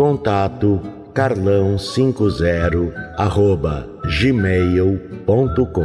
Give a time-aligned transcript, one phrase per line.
[0.00, 0.80] Contato
[1.12, 3.86] carlão50 arroba
[4.18, 5.84] gmail.com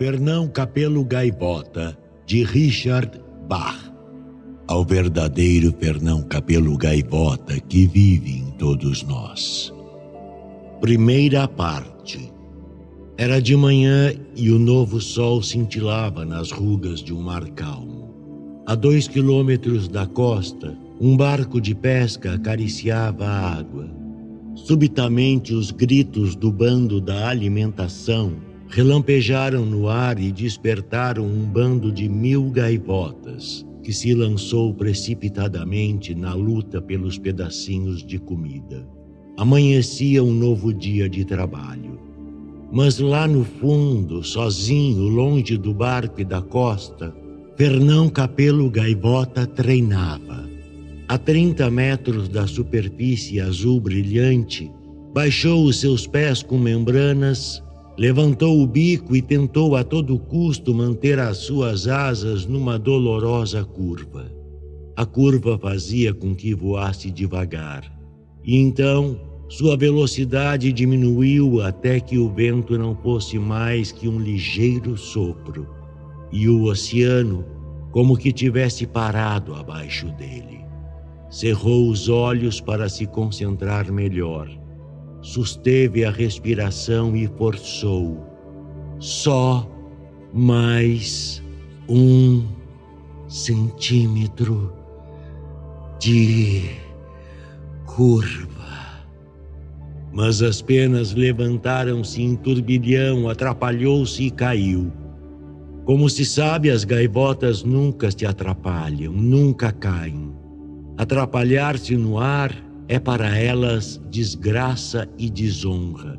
[0.00, 3.78] Fernão Capelo Gaivota, de Richard Bach.
[4.66, 9.72] Ao verdadeiro Fernão Capelo Gaivota que vive em todos nós.
[10.80, 11.89] Primeira parte.
[13.20, 18.08] Era de manhã e o novo sol cintilava nas rugas de um mar calmo.
[18.66, 23.90] A dois quilômetros da costa, um barco de pesca acariciava a água.
[24.54, 28.38] Subitamente, os gritos do bando da alimentação
[28.70, 36.32] relampejaram no ar e despertaram um bando de mil gaivotas que se lançou precipitadamente na
[36.32, 38.88] luta pelos pedacinhos de comida.
[39.36, 42.09] Amanhecia um novo dia de trabalho.
[42.72, 47.12] Mas lá no fundo, sozinho, longe do barco e da costa,
[47.56, 50.48] Fernão Capelo Gaivota treinava.
[51.08, 54.70] A 30 metros da superfície azul brilhante,
[55.12, 57.60] baixou os seus pés com membranas,
[57.98, 64.30] levantou o bico e tentou a todo custo manter as suas asas numa dolorosa curva.
[64.96, 67.90] A curva fazia com que voasse devagar.
[68.44, 69.18] E então,
[69.50, 75.66] sua velocidade diminuiu até que o vento não fosse mais que um ligeiro sopro,
[76.30, 77.44] e o oceano,
[77.90, 80.60] como que tivesse parado abaixo dele.
[81.28, 84.48] Cerrou os olhos para se concentrar melhor.
[85.20, 88.24] Susteve a respiração e forçou.
[89.00, 89.68] Só
[90.32, 91.42] mais
[91.88, 92.46] um
[93.26, 94.72] centímetro
[95.98, 96.70] de
[97.84, 98.59] curva.
[100.12, 104.92] Mas as penas levantaram-se em turbilhão, atrapalhou-se e caiu.
[105.84, 110.32] Como se sabe, as gaivotas nunca se atrapalham, nunca caem.
[110.96, 112.54] Atrapalhar-se no ar
[112.88, 116.18] é para elas desgraça e desonra.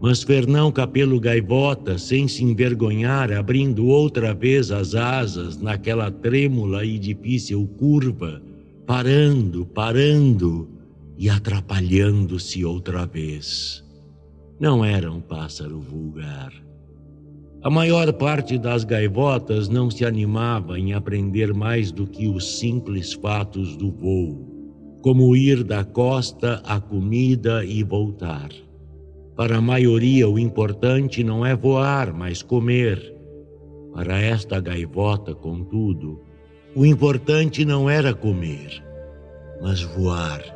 [0.00, 6.98] Mas Fernão Capelo Gaivota, sem se envergonhar, abrindo outra vez as asas naquela trêmula e
[6.98, 8.42] difícil curva,
[8.86, 10.68] parando, parando,
[11.16, 13.84] e atrapalhando-se outra vez.
[14.58, 16.52] Não era um pássaro vulgar.
[17.62, 23.14] A maior parte das gaivotas não se animava em aprender mais do que os simples
[23.14, 28.50] fatos do voo, como ir da costa à comida e voltar.
[29.34, 33.14] Para a maioria, o importante não é voar, mas comer.
[33.92, 36.20] Para esta gaivota, contudo,
[36.76, 38.84] o importante não era comer,
[39.60, 40.53] mas voar.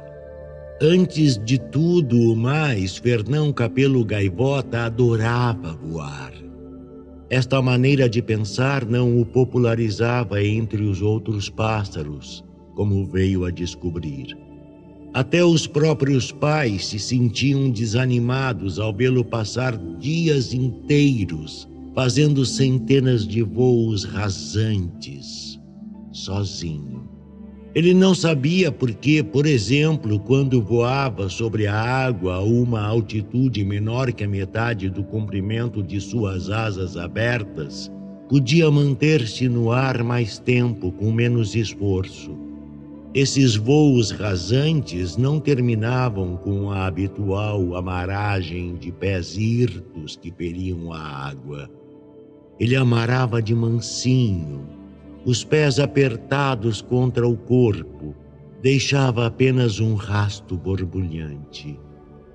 [0.81, 6.33] Antes de tudo o mais, Fernão Capelo Gaivota adorava voar.
[7.29, 12.45] Esta maneira de pensar não o popularizava entre os outros pássaros,
[12.77, 14.37] como veio a descobrir.
[15.13, 23.43] Até os próprios pais se sentiam desanimados ao vê-lo passar dias inteiros fazendo centenas de
[23.43, 25.59] voos rasantes,
[26.13, 27.08] sozinho.
[27.79, 34.11] Ele não sabia porque, por exemplo, quando voava sobre a água a uma altitude menor
[34.11, 37.89] que a metade do comprimento de suas asas abertas,
[38.29, 42.37] podia manter-se no ar mais tempo com menos esforço.
[43.15, 50.99] Esses voos rasantes não terminavam com a habitual amaragem de pés hirtos que feriam a
[50.99, 51.71] água.
[52.59, 54.78] Ele amarava de mansinho,
[55.25, 58.15] os pés apertados contra o corpo,
[58.63, 61.79] deixava apenas um rasto borbulhante.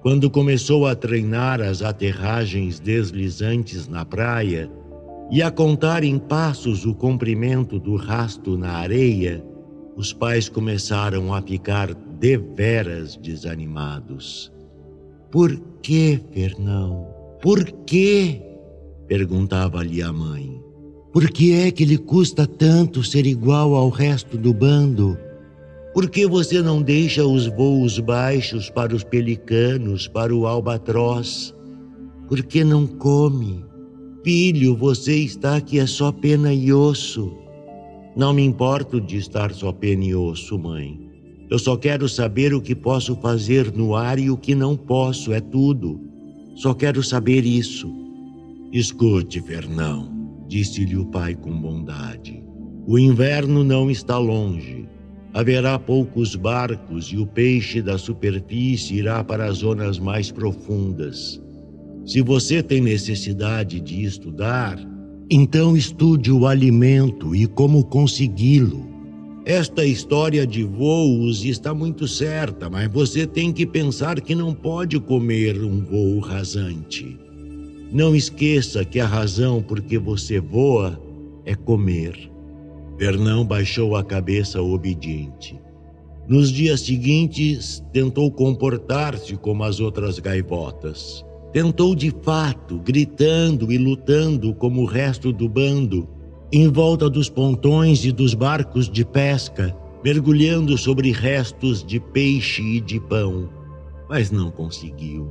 [0.01, 4.69] Quando começou a treinar as aterragens deslizantes na praia
[5.31, 9.43] e a contar em passos o comprimento do rasto na areia,
[9.95, 14.51] os pais começaram a ficar deveras desanimados.
[15.31, 17.07] Por que, Fernão?
[17.41, 18.41] Por quê?
[19.07, 20.62] perguntava-lhe a mãe.
[21.13, 25.15] Por que é que lhe custa tanto ser igual ao resto do bando?
[25.93, 31.53] Por que você não deixa os voos baixos para os pelicanos, para o albatroz?
[32.27, 33.63] Por que não come?
[34.23, 37.31] Filho, você está que é só pena e osso.
[38.15, 40.99] Não me importo de estar só pena e osso, mãe.
[41.47, 45.31] Eu só quero saber o que posso fazer no ar e o que não posso,
[45.31, 46.01] é tudo.
[46.55, 47.87] Só quero saber isso.
[48.71, 50.12] Escute, Fernão,
[50.47, 52.43] disse-lhe o pai com bondade.
[52.85, 54.87] O inverno não está longe.
[55.33, 61.41] Haverá poucos barcos e o peixe da superfície irá para as zonas mais profundas.
[62.05, 64.77] Se você tem necessidade de estudar,
[65.29, 68.91] então estude o alimento e como consegui-lo.
[69.45, 74.99] Esta história de voos está muito certa, mas você tem que pensar que não pode
[74.99, 77.17] comer um voo rasante.
[77.93, 80.99] Não esqueça que a razão por que você voa
[81.45, 82.31] é comer.
[82.97, 85.61] Fernão baixou a cabeça obediente.
[86.27, 91.23] Nos dias seguintes, tentou comportar-se como as outras gaivotas.
[91.51, 96.09] Tentou de fato, gritando e lutando como o resto do bando,
[96.51, 99.71] em volta dos pontões e dos barcos de pesca,
[100.03, 103.47] mergulhando sobre restos de peixe e de pão,
[104.09, 105.29] mas não conseguiu.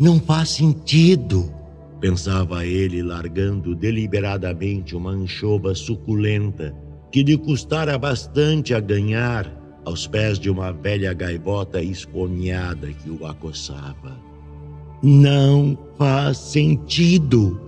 [0.00, 1.52] Não faz sentido,
[2.00, 6.74] pensava ele, largando deliberadamente uma anchova suculenta
[7.10, 9.50] que lhe custara bastante a ganhar
[9.84, 14.16] aos pés de uma velha gaivota esfomeada que o acossava.
[15.02, 17.60] Não faz sentido.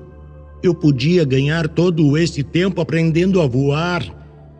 [0.62, 4.02] Eu podia ganhar todo esse tempo aprendendo a voar.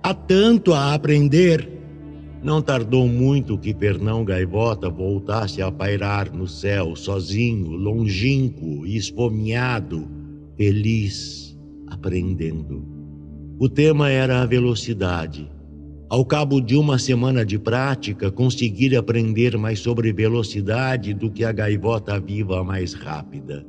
[0.03, 1.78] Há tanto a aprender.
[2.43, 10.09] Não tardou muito que Fernão Gaivota voltasse a pairar no céu, sozinho, longínquo e esfomeado,
[10.57, 11.59] feliz,
[11.89, 12.87] aprendendo.
[13.59, 15.51] O tema era a velocidade.
[16.09, 21.51] Ao cabo de uma semana de prática, consegui aprender mais sobre velocidade do que a
[21.51, 23.67] gaivota viva mais rápida.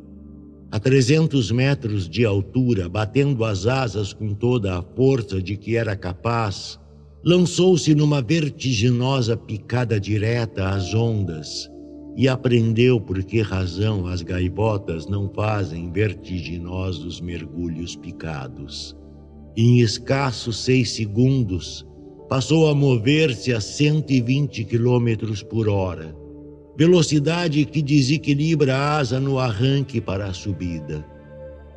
[0.71, 5.95] A 300 metros de altura, batendo as asas com toda a força de que era
[5.95, 6.79] capaz,
[7.23, 11.69] lançou-se numa vertiginosa picada direta às ondas
[12.15, 18.95] e aprendeu por que razão as gaivotas não fazem vertiginosos mergulhos picados.
[19.55, 21.85] Em escassos seis segundos,
[22.29, 26.15] passou a mover-se a 120 km por hora,
[26.77, 31.05] velocidade que desequilibra a asa no arranque para a subida.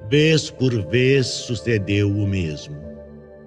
[0.09, 2.77] Vez por vez sucedeu o mesmo.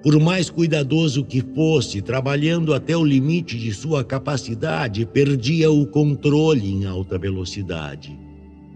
[0.05, 6.71] Por mais cuidadoso que fosse, trabalhando até o limite de sua capacidade, perdia o controle
[6.71, 8.15] em alta velocidade.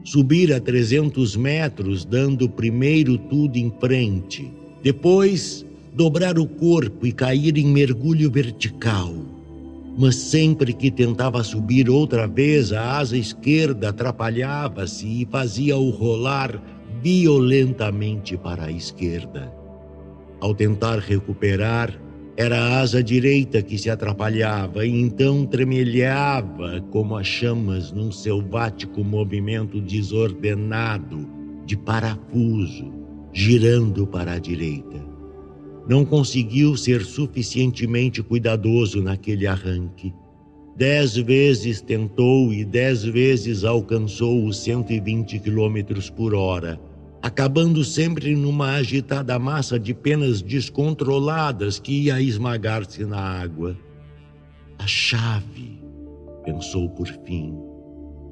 [0.03, 7.59] Subir a 300 metros, dando primeiro tudo em frente, depois dobrar o corpo e cair
[7.59, 9.13] em mergulho vertical.
[9.95, 16.59] Mas sempre que tentava subir outra vez, a asa esquerda atrapalhava-se e fazia-o rolar
[17.03, 19.58] violentamente para a esquerda.
[20.39, 21.99] Ao tentar recuperar,
[22.37, 29.03] era a asa direita que se atrapalhava e então tremelhava como as chamas num selvático
[29.03, 31.27] movimento desordenado
[31.65, 32.93] de parafuso,
[33.33, 35.09] girando para a direita
[35.89, 40.13] não conseguiu ser suficientemente cuidadoso naquele arranque.
[40.77, 46.79] Dez vezes tentou e dez vezes alcançou os 120 quilômetros por hora,
[47.21, 53.77] acabando sempre numa agitada massa de penas descontroladas que ia esmagar-se na água.
[54.77, 55.81] A chave,
[56.43, 57.53] pensou por fim.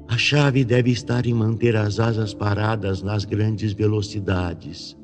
[0.08, 4.96] A chave deve estar em manter as asas paradas nas grandes velocidades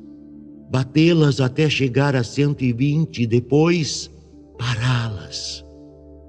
[0.69, 4.11] batê-las até chegar a 120 e depois
[4.57, 5.63] pará-las.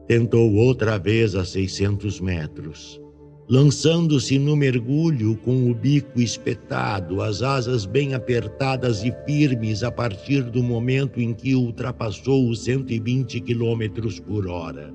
[0.06, 3.00] Tentou outra vez a 600 metros.
[3.48, 10.42] Lançando-se no mergulho com o bico espetado, as asas bem apertadas e firmes a partir
[10.42, 14.92] do momento em que ultrapassou os 120 quilômetros por hora.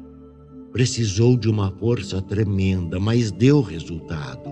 [0.74, 4.50] Precisou de uma força tremenda, mas deu resultado.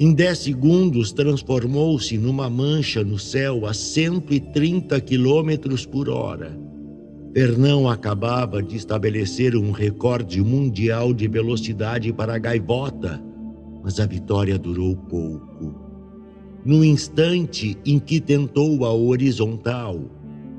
[0.00, 6.58] Em dez segundos, transformou-se numa mancha no céu a 130 quilômetros por hora.
[7.34, 13.20] Fernão acabava de estabelecer um recorde mundial de velocidade para a gaivota,
[13.82, 15.74] mas a vitória durou pouco.
[16.64, 20.00] No instante em que tentou a horizontal,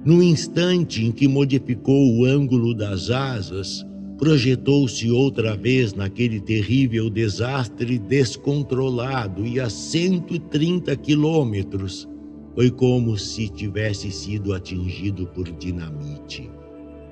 [0.03, 3.86] no instante em que modificou o ângulo das asas,
[4.17, 12.05] projetou-se outra vez naquele terrível desastre descontrolado e a 130 quilômetros.
[12.53, 16.50] Foi como se tivesse sido atingido por dinamite.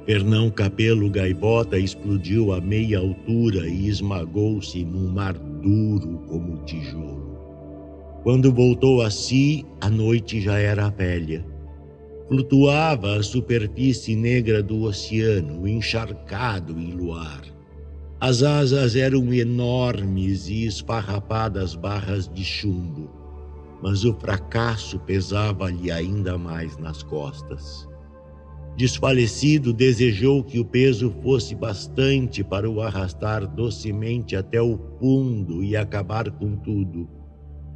[0.06, 7.40] Fernão Capelo Gaivota explodiu a meia altura e esmagou-se num mar duro como tijolo.
[8.22, 11.46] Quando voltou a si, a noite já era velha.
[12.28, 17.42] Flutuava a superfície negra do oceano, encharcado em luar.
[18.20, 23.10] As asas eram enormes e esfarrapadas barras de chumbo,
[23.82, 27.88] mas o fracasso pesava-lhe ainda mais nas costas.
[28.75, 35.75] Desfalecido, desejou que o peso fosse bastante para o arrastar docemente até o fundo e
[35.75, 37.08] acabar com tudo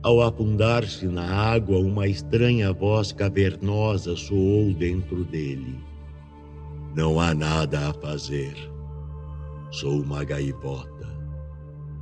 [0.03, 5.79] ao afundar-se na água, uma estranha voz cavernosa soou dentro dele.
[6.95, 8.55] Não há nada a fazer.
[9.71, 11.07] Sou uma gaivota.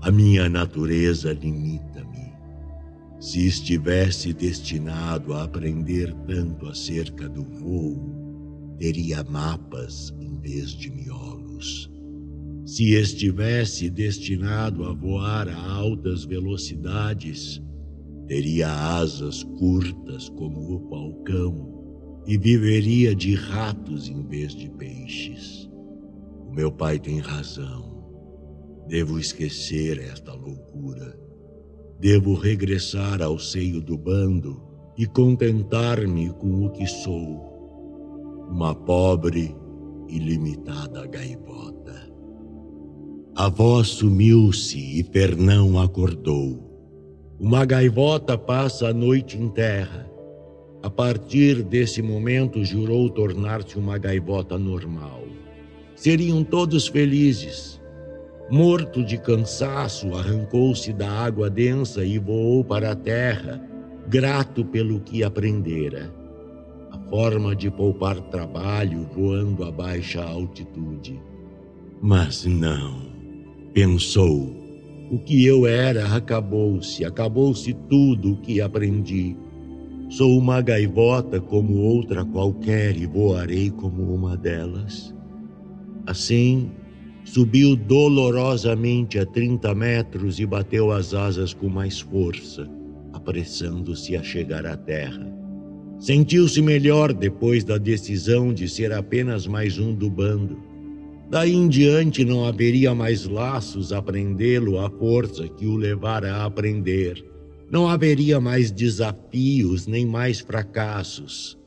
[0.01, 2.33] A minha natureza limita-me.
[3.19, 8.24] Se estivesse destinado a aprender tanto acerca do voo,
[8.77, 11.89] teria mapas em vez de miolos.
[12.65, 17.61] Se estivesse destinado a voar a altas velocidades,
[18.27, 25.69] Teria asas curtas como o falcão e viveria de ratos em vez de peixes.
[26.47, 28.03] O meu pai tem razão.
[28.87, 31.15] Devo esquecer esta loucura.
[31.99, 34.59] Devo regressar ao seio do bando
[34.97, 37.54] e contentar-me com o que sou.
[38.49, 39.55] Uma pobre
[40.07, 42.09] e limitada gaivota.
[43.35, 46.65] A voz sumiu-se e Fernão acordou.
[47.39, 50.09] Uma gaivota passa a noite em terra.
[50.81, 55.23] A partir desse momento, jurou tornar-se uma gaivota normal.
[55.95, 57.81] Seriam todos felizes.
[58.49, 63.59] Morto de cansaço, arrancou-se da água densa e voou para a terra,
[64.07, 66.13] grato pelo que aprendera.
[67.15, 71.17] Forma de poupar trabalho voando a baixa altitude.
[72.01, 73.03] Mas não,
[73.73, 74.53] pensou
[75.09, 79.33] o que eu era acabou-se, acabou-se tudo o que aprendi.
[80.09, 85.15] Sou uma gaivota como outra qualquer e voarei como uma delas.
[86.05, 86.69] Assim,
[87.23, 92.69] subiu dolorosamente a 30 metros e bateu as asas com mais força,
[93.13, 95.34] apressando-se a chegar à terra.
[96.05, 100.55] Sentiu-se melhor depois da decisão de ser apenas mais um do bando
[101.29, 106.45] Daí em diante não haveria mais laços a prendê-lo à força que o levara a
[106.45, 107.25] aprender.
[107.71, 111.57] Não haveria mais desafios nem mais fracassos.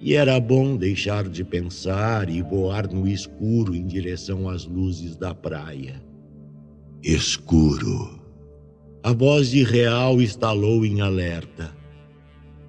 [0.00, 5.34] E era bom deixar de pensar e voar no escuro em direção às luzes da
[5.34, 6.00] praia.
[7.02, 8.20] Escuro.
[9.02, 11.74] A voz de Real estalou em alerta.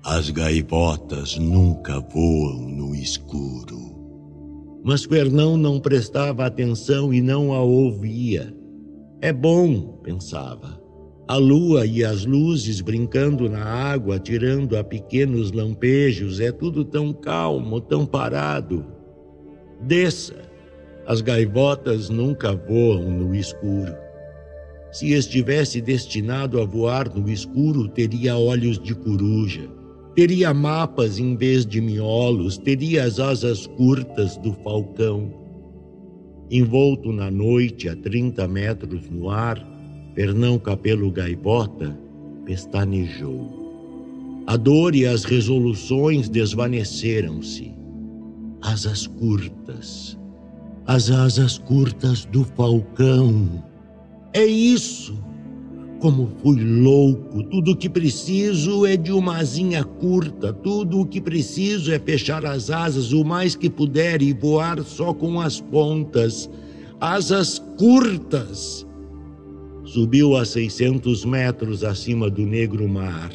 [0.07, 4.79] As gaivotas nunca voam no escuro.
[4.83, 8.55] Mas Fernão não prestava atenção e não a ouvia.
[9.19, 10.79] É bom, pensava.
[11.27, 17.11] A lua e as luzes brincando na água, tirando a pequenos lampejos, é tudo tão
[17.11, 18.85] calmo, tão parado.
[19.81, 20.35] Desça.
[21.07, 23.95] As gaivotas nunca voam no escuro.
[24.91, 29.67] Se estivesse destinado a voar no escuro, teria olhos de coruja
[30.15, 35.29] Teria mapas em vez de miolos, teria as asas curtas do falcão.
[36.49, 39.61] Envolto na noite a 30 metros no ar,
[40.15, 41.99] Fernão Capelo Gaivota
[42.45, 43.65] pestanejou.
[44.47, 47.73] A dor e as resoluções desvaneceram-se.
[48.61, 50.17] Asas curtas,
[50.87, 53.65] as asas curtas do falcão.
[54.31, 55.24] É isso!
[55.99, 61.21] Como fui louco, tudo o que preciso é de uma asinha curta, tudo o que
[61.21, 66.49] preciso é fechar as asas o mais que puder e voar só com as pontas,
[66.99, 68.85] asas curtas.
[69.85, 73.31] Subiu a 600 metros acima do negro mar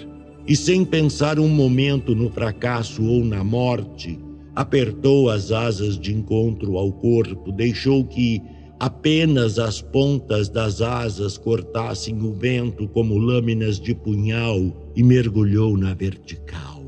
[0.46, 4.18] e, sem pensar um momento no fracasso ou na morte,
[4.54, 8.42] apertou as asas de encontro ao corpo, deixou que
[8.80, 15.92] Apenas as pontas das asas cortassem o vento como lâminas de punhal e mergulhou na
[15.92, 16.82] vertical.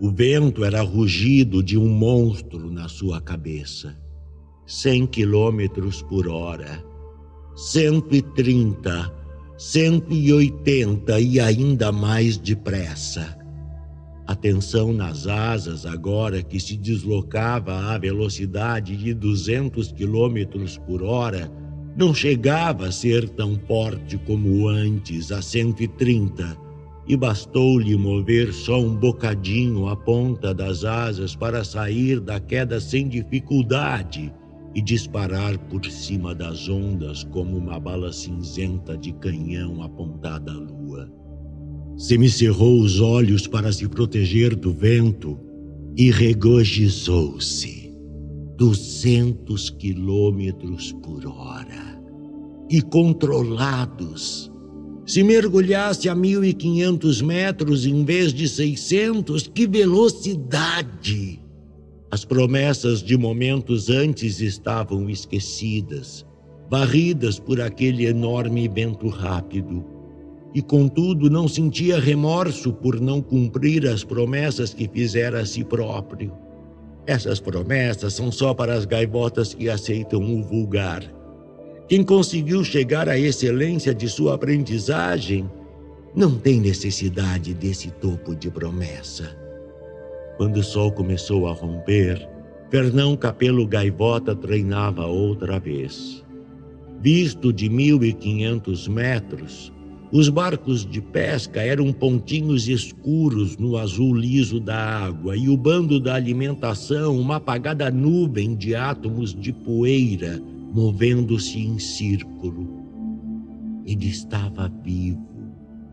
[0.00, 3.96] O vento era rugido de um monstro na sua cabeça.
[4.66, 6.84] Cem quilômetros por hora,
[7.54, 9.08] cento e trinta,
[9.56, 13.38] cento e oitenta e ainda mais depressa.
[14.26, 21.48] A tensão nas asas, agora que se deslocava à velocidade de 200 quilômetros por hora,
[21.96, 26.56] não chegava a ser tão forte como antes, a 130,
[27.06, 33.06] e bastou-lhe mover só um bocadinho a ponta das asas para sair da queda sem
[33.06, 34.34] dificuldade
[34.74, 41.25] e disparar por cima das ondas como uma bala cinzenta de canhão apontada à lua.
[41.96, 45.38] Semicerrou os olhos para se proteger do vento
[45.96, 47.90] e regozijou-se.
[48.54, 51.98] Duzentos quilômetros por hora.
[52.68, 54.52] E controlados.
[55.06, 61.40] Se mergulhasse a mil e quinhentos metros em vez de seiscentos, que velocidade!
[62.10, 66.26] As promessas de momentos antes estavam esquecidas,
[66.70, 69.95] varridas por aquele enorme vento rápido
[70.56, 76.32] e, contudo, não sentia remorso por não cumprir as promessas que fizera a si próprio.
[77.06, 81.02] Essas promessas são só para as gaivotas que aceitam o vulgar.
[81.86, 85.46] Quem conseguiu chegar à excelência de sua aprendizagem
[86.14, 89.36] não tem necessidade desse topo de promessa.
[90.38, 92.26] Quando o sol começou a romper,
[92.70, 96.24] Fernão Capelo Gaivota treinava outra vez.
[97.02, 99.70] Visto de mil e quinhentos metros,
[100.12, 105.98] os barcos de pesca eram pontinhos escuros no azul liso da água e o bando
[105.98, 110.40] da alimentação uma apagada nuvem de átomos de poeira
[110.72, 112.84] movendo-se em círculo.
[113.84, 115.26] Ele estava vivo,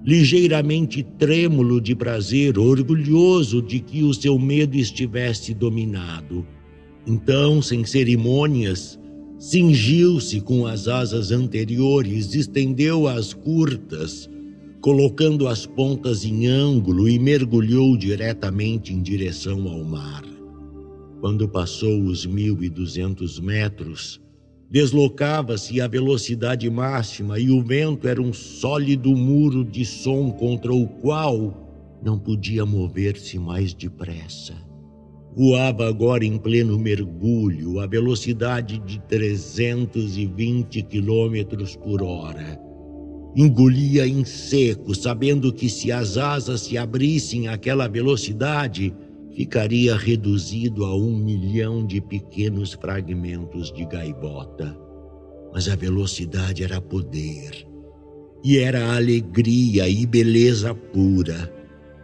[0.03, 6.46] ligeiramente trêmulo de prazer, orgulhoso de que o seu medo estivesse dominado.
[7.08, 9.00] Então, sem cerimônias,
[9.43, 14.29] cingiu-se com as asas anteriores, estendeu as curtas,
[14.79, 20.23] colocando as pontas em ângulo e mergulhou diretamente em direção ao mar.
[21.19, 24.21] Quando passou os mil e duzentos metros,
[24.71, 30.88] deslocava-se à velocidade máxima e o vento era um sólido muro de som contra o
[30.88, 34.53] qual não podia mover-se mais depressa.
[35.35, 42.59] Voava agora em pleno mergulho, a velocidade de 320 quilômetros por hora.
[43.35, 48.93] Engolia em seco, sabendo que se as asas se abrissem àquela velocidade,
[49.35, 54.77] ficaria reduzido a um milhão de pequenos fragmentos de gaivota.
[55.51, 57.67] Mas a velocidade era poder,
[58.43, 61.62] e era alegria e beleza pura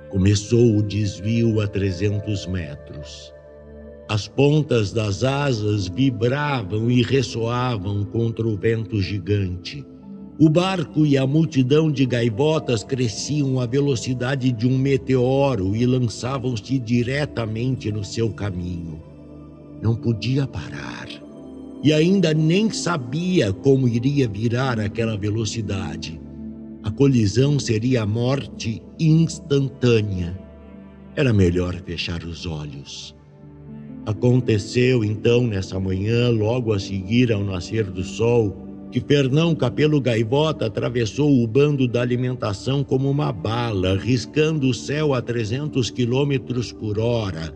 [0.10, 3.32] Começou o desvio a 300 metros.
[4.10, 9.86] As pontas das asas vibravam e ressoavam contra o vento gigante.
[10.40, 16.80] O barco e a multidão de gaivotas cresciam à velocidade de um meteoro e lançavam-se
[16.80, 19.04] diretamente no seu caminho.
[19.80, 21.08] Não podia parar.
[21.84, 26.20] E ainda nem sabia como iria virar aquela velocidade.
[26.90, 30.36] A colisão seria a morte instantânea.
[31.16, 33.16] Era melhor fechar os olhos.
[34.08, 38.58] Aconteceu então nessa manhã, logo a seguir ao nascer do sol,
[38.92, 45.14] que Fernão Capelo Gaivota atravessou o bando da alimentação como uma bala, riscando o céu
[45.14, 47.54] a 300 quilômetros por hora,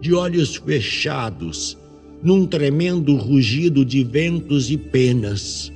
[0.00, 1.76] de olhos fechados,
[2.22, 5.70] num tremendo rugido de ventos e penas.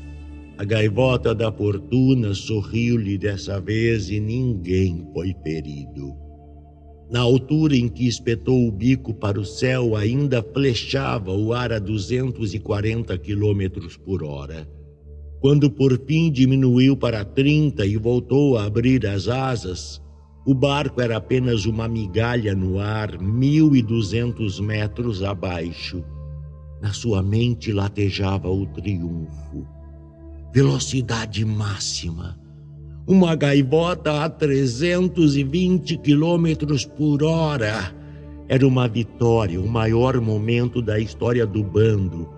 [0.56, 6.14] A gaivota da fortuna sorriu-lhe dessa vez e ninguém foi ferido.
[7.10, 11.80] Na altura em que espetou o bico para o céu, ainda flechava o ar a
[11.80, 14.68] 240 quilômetros por hora.
[15.40, 20.00] Quando por fim diminuiu para 30 e voltou a abrir as asas,
[20.46, 26.04] o barco era apenas uma migalha no ar, 1.200 metros abaixo.
[26.80, 29.73] Na sua mente latejava o triunfo
[30.54, 32.38] velocidade máxima.
[33.08, 37.92] Uma gaivota a 320 quilômetros por hora.
[38.48, 42.28] Era uma vitória, o maior momento da história do bando.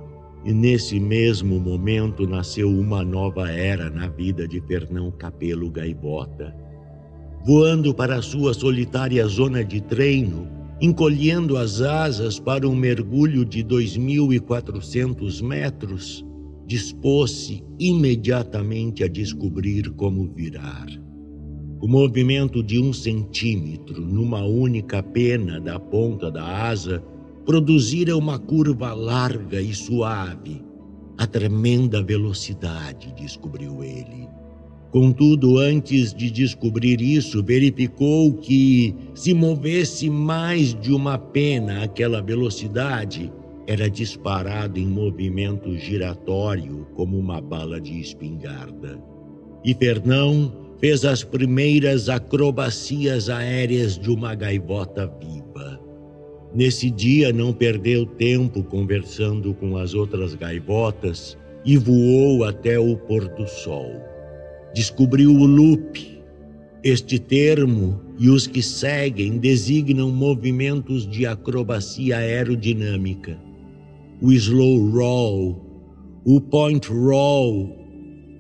[0.46, 6.56] E nesse mesmo momento nasceu uma nova era na vida de Fernão Capelo Gaivota.
[7.44, 10.48] Voando para sua solitária zona de treino,
[10.80, 16.25] encolhendo as asas para um mergulho de 2.400 metros,
[16.66, 20.86] dispôs-se imediatamente a descobrir como virar.
[21.80, 27.02] O movimento de um centímetro numa única pena da ponta da asa
[27.44, 30.64] produzira uma curva larga e suave.
[31.16, 34.28] A tremenda velocidade, descobriu ele.
[34.90, 43.30] Contudo, antes de descobrir isso, verificou que, se movesse mais de uma pena àquela velocidade,
[43.66, 48.98] era disparado em movimento giratório como uma bala de espingarda.
[49.64, 55.80] E Fernão fez as primeiras acrobacias aéreas de uma gaivota viva.
[56.54, 63.28] Nesse dia não perdeu tempo conversando com as outras gaivotas e voou até o pôr
[63.28, 63.90] do sol.
[64.72, 66.16] Descobriu o loop.
[66.84, 73.45] Este termo e os que seguem designam movimentos de acrobacia aerodinâmica.
[74.22, 77.68] O slow roll, o point roll,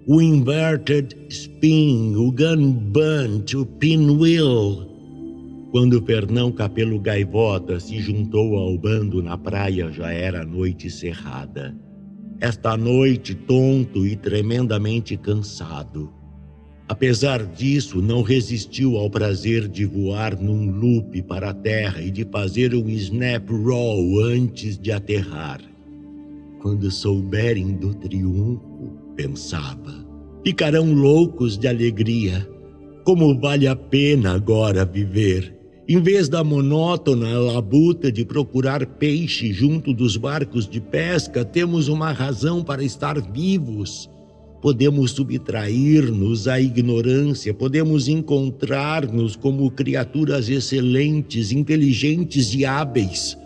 [0.08, 4.86] o inverted spin, o gun bunt, o pinwheel.
[5.70, 11.76] Quando Fernão Capelo Gaivota se juntou ao bando na praia, já era noite cerrada.
[12.40, 16.15] Esta noite, tonto e tremendamente cansado.
[16.88, 22.24] Apesar disso, não resistiu ao prazer de voar num loop para a terra e de
[22.24, 25.60] fazer um snap roll antes de aterrar.
[26.60, 30.06] Quando souberem do triunfo, pensava,
[30.44, 32.48] ficarão loucos de alegria.
[33.02, 35.56] Como vale a pena agora viver?
[35.88, 42.12] Em vez da monótona labuta de procurar peixe junto dos barcos de pesca, temos uma
[42.12, 44.10] razão para estar vivos.
[44.66, 53.38] Podemos subtrair-nos à ignorância, podemos encontrar-nos como criaturas excelentes, inteligentes e hábeis.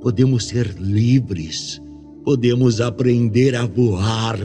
[0.00, 1.78] Podemos ser livres,
[2.24, 4.38] podemos aprender a voar.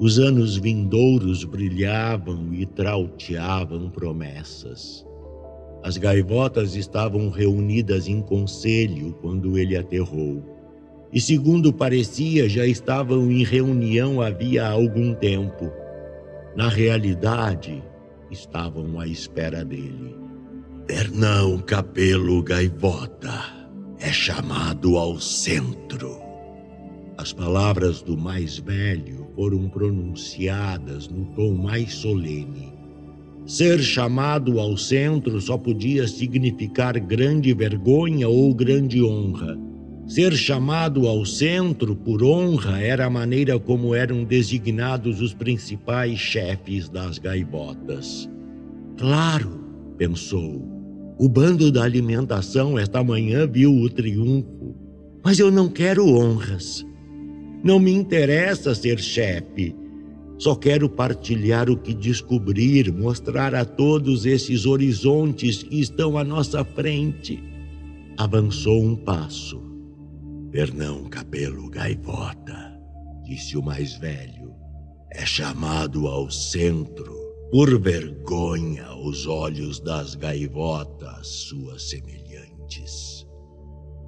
[0.00, 5.06] Os anos vindouros brilhavam e trauteavam promessas.
[5.80, 10.55] As gaivotas estavam reunidas em conselho quando ele aterrou.
[11.16, 15.72] E, segundo parecia, já estavam em reunião havia algum tempo.
[16.54, 17.82] Na realidade,
[18.30, 20.14] estavam à espera dele.
[20.86, 23.32] Fernão Capelo Gaivota
[23.98, 26.18] é chamado ao centro.
[27.16, 32.74] As palavras do mais velho foram pronunciadas no tom mais solene.
[33.46, 39.58] Ser chamado ao centro só podia significar grande vergonha ou grande honra.
[40.06, 46.88] Ser chamado ao centro por honra era a maneira como eram designados os principais chefes
[46.88, 48.30] das gaivotas.
[48.96, 49.60] Claro,
[49.98, 50.64] pensou,
[51.18, 54.76] o bando da alimentação esta manhã viu o triunfo,
[55.24, 56.86] mas eu não quero honras.
[57.64, 59.74] Não me interessa ser chefe.
[60.38, 66.64] Só quero partilhar o que descobrir, mostrar a todos esses horizontes que estão à nossa
[66.64, 67.42] frente.
[68.16, 69.65] Avançou um passo.
[70.50, 72.78] Fernão Capelo Gaivota,
[73.24, 74.54] disse o mais velho,
[75.12, 77.14] é chamado ao centro
[77.50, 83.26] por vergonha aos olhos das gaivotas, suas semelhantes.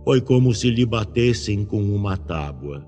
[0.04, 2.86] Foi como se lhe batessem com uma tábua.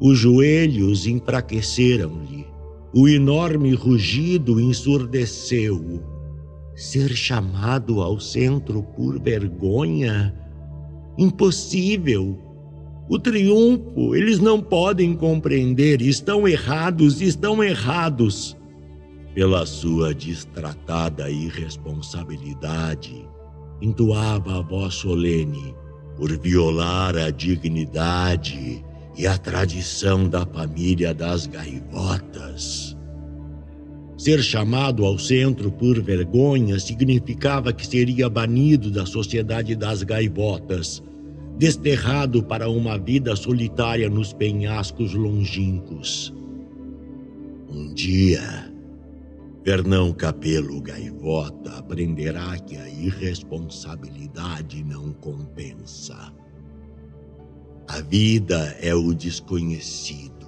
[0.00, 2.46] Os joelhos enfraqueceram-lhe
[2.94, 6.02] o enorme rugido ensurdeceu-o.
[6.74, 10.34] Ser chamado ao centro por vergonha?
[11.18, 12.47] Impossível!
[13.08, 18.54] O triunfo, eles não podem compreender, estão errados, estão errados.
[19.34, 23.26] Pela sua distratada irresponsabilidade,
[23.80, 25.74] entoava a voz solene,
[26.18, 28.84] por violar a dignidade
[29.16, 32.94] e a tradição da família das gaivotas.
[34.18, 41.02] Ser chamado ao centro por vergonha significava que seria banido da sociedade das gaivotas,
[41.58, 46.32] desterrado para uma vida solitária nos penhascos longínquos.
[47.68, 48.72] Um dia,
[49.64, 56.32] Fernão Capelo Gaivota aprenderá que a irresponsabilidade não compensa.
[57.88, 60.46] A vida é o desconhecido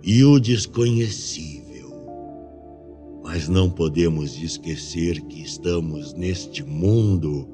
[0.00, 1.90] e o desconhecível.
[3.24, 7.48] Mas não podemos esquecer que estamos neste mundo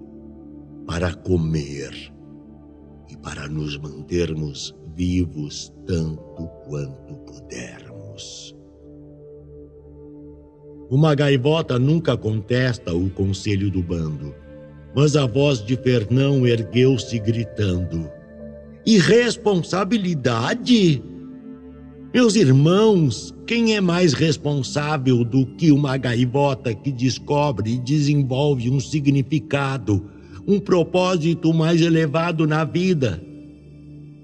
[0.87, 2.18] para comer
[3.29, 8.57] para nos mantermos vivos tanto quanto pudermos.
[10.88, 14.35] Uma gaivota nunca contesta o conselho do bando,
[14.97, 18.11] mas a voz de Fernão ergueu-se gritando:
[18.87, 21.03] Irresponsabilidade?
[22.14, 28.81] Meus irmãos, quem é mais responsável do que uma gaivota que descobre e desenvolve um
[28.81, 30.03] significado,
[30.49, 33.23] um propósito mais elevado na vida?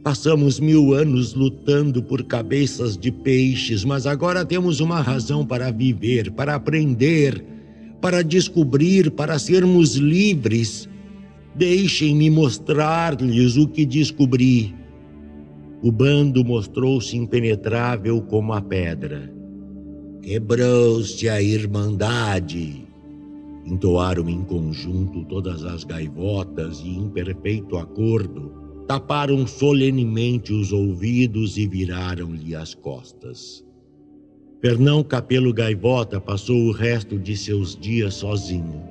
[0.03, 6.31] Passamos mil anos lutando por cabeças de peixes, mas agora temos uma razão para viver,
[6.31, 7.45] para aprender,
[8.01, 10.89] para descobrir, para sermos livres.
[11.55, 14.75] Deixem-me mostrar-lhes o que descobri.
[15.83, 19.31] O bando mostrou-se impenetrável como a pedra.
[20.23, 22.84] Quebrou-se a irmandade.
[23.65, 28.53] Entoaram em conjunto todas as gaivotas e, em perfeito acordo,
[28.87, 33.65] taparam solenemente os ouvidos e viraram-lhe as costas.
[34.61, 38.83] Fernão Capelo Gaivota passou o resto de seus dias sozinho,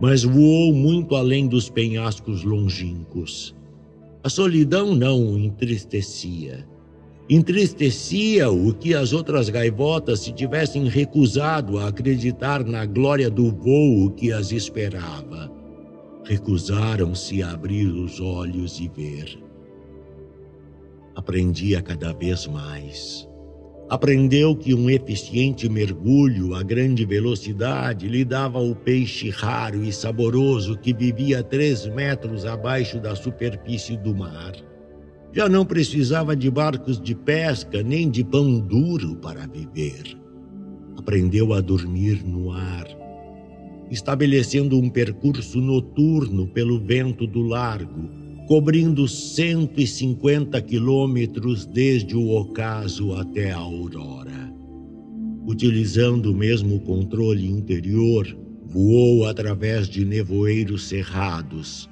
[0.00, 3.54] mas voou muito além dos penhascos longínquos.
[4.22, 6.66] A solidão não o entristecia.
[7.28, 14.12] Entristecia o que as outras gaivotas se tivessem recusado a acreditar na glória do vôo
[14.12, 15.56] que as esperava
[16.26, 19.38] recusaram-se a abrir os olhos e ver.
[21.14, 23.28] Aprendia cada vez mais.
[23.88, 30.76] Aprendeu que um eficiente mergulho a grande velocidade lhe dava o peixe raro e saboroso
[30.76, 34.52] que vivia três metros abaixo da superfície do mar.
[35.36, 40.16] Já não precisava de barcos de pesca nem de pão duro para viver.
[40.96, 42.86] Aprendeu a dormir no ar
[43.90, 48.08] estabelecendo um percurso noturno pelo vento do largo,
[48.48, 54.52] cobrindo 150 quilômetros desde o ocaso até a aurora.
[55.46, 58.26] Utilizando o mesmo controle interior,
[58.64, 61.88] voou através de nevoeiros cerrados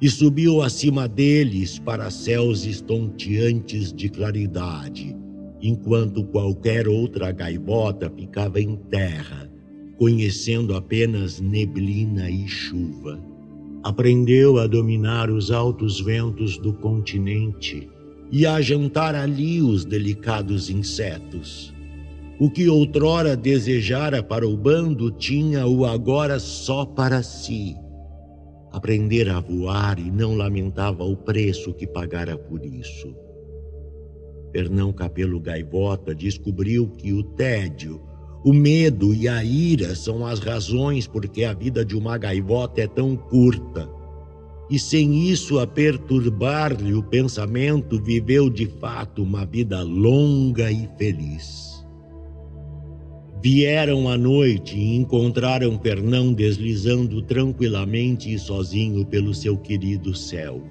[0.00, 5.16] e subiu acima deles para céus estonteantes de claridade,
[5.60, 9.54] enquanto qualquer outra gaivota ficava em terra
[9.96, 13.18] conhecendo apenas neblina e chuva.
[13.82, 17.88] Aprendeu a dominar os altos ventos do continente
[18.32, 21.72] e a jantar ali os delicados insetos.
[22.38, 27.76] O que outrora desejara para o bando tinha-o agora só para si.
[28.74, 33.14] Aprendera a voar e não lamentava o preço que pagara por isso.
[34.52, 38.00] Fernão Capelo Gaivota descobriu que o tédio
[38.44, 42.82] o medo e a ira são as razões por que a vida de uma gaivota
[42.82, 43.88] é tão curta.
[44.68, 51.73] E sem isso a perturbar-lhe o pensamento, viveu de fato uma vida longa e feliz.
[53.44, 60.62] Vieram à noite e encontraram Fernão deslizando tranquilamente e sozinho pelo seu querido céu.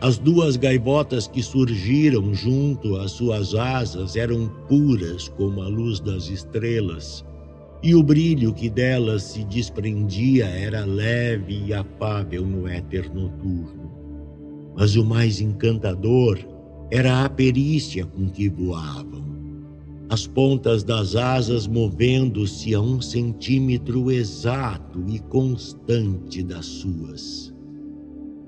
[0.00, 6.30] As duas gaivotas que surgiram junto às suas asas eram puras como a luz das
[6.30, 7.22] estrelas,
[7.82, 13.92] e o brilho que delas se desprendia era leve e afável no éter noturno.
[14.74, 16.38] Mas o mais encantador
[16.90, 19.25] era a perícia com que voavam.
[20.08, 27.52] As pontas das asas movendo-se a um centímetro exato e constante das suas.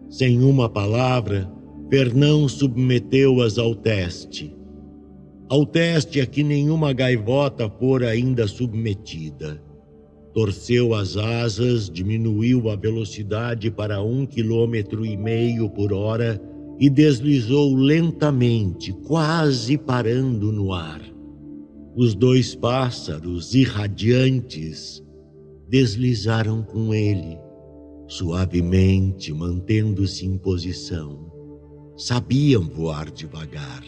[0.08, 1.50] Sem uma palavra,
[1.90, 4.54] Fernão submeteu-as ao teste.
[5.48, 9.60] Ao teste a que nenhuma gaivota fora ainda submetida.
[10.32, 16.40] Torceu as asas, diminuiu a velocidade para um quilômetro e meio por hora
[16.78, 21.17] e deslizou lentamente, quase parando no ar.
[22.00, 25.02] Os dois pássaros irradiantes
[25.68, 27.37] deslizaram com ele
[28.06, 31.28] suavemente mantendo-se em posição.
[31.96, 33.82] Sabiam voar devagar.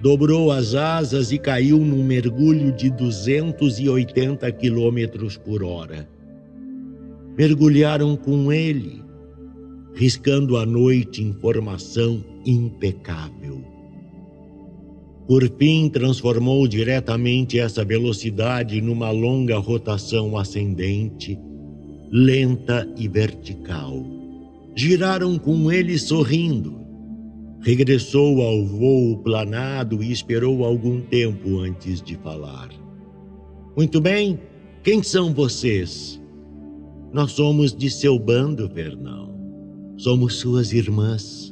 [0.00, 6.10] Dobrou as asas e caiu num mergulho de 280 quilômetros por hora.
[7.38, 9.04] Mergulharam com ele,
[9.94, 13.75] riscando a noite em formação impecável.
[15.26, 21.38] Por fim, transformou diretamente essa velocidade numa longa rotação ascendente
[22.10, 24.04] lenta e vertical.
[24.74, 26.80] Giraram com ele sorrindo.
[27.60, 32.68] Regressou ao voo planado e esperou algum tempo antes de falar.
[33.76, 34.38] Muito bem,
[34.82, 36.20] quem são vocês?
[37.12, 39.34] Nós somos de seu bando, Fernão.
[39.96, 41.45] Somos suas irmãs.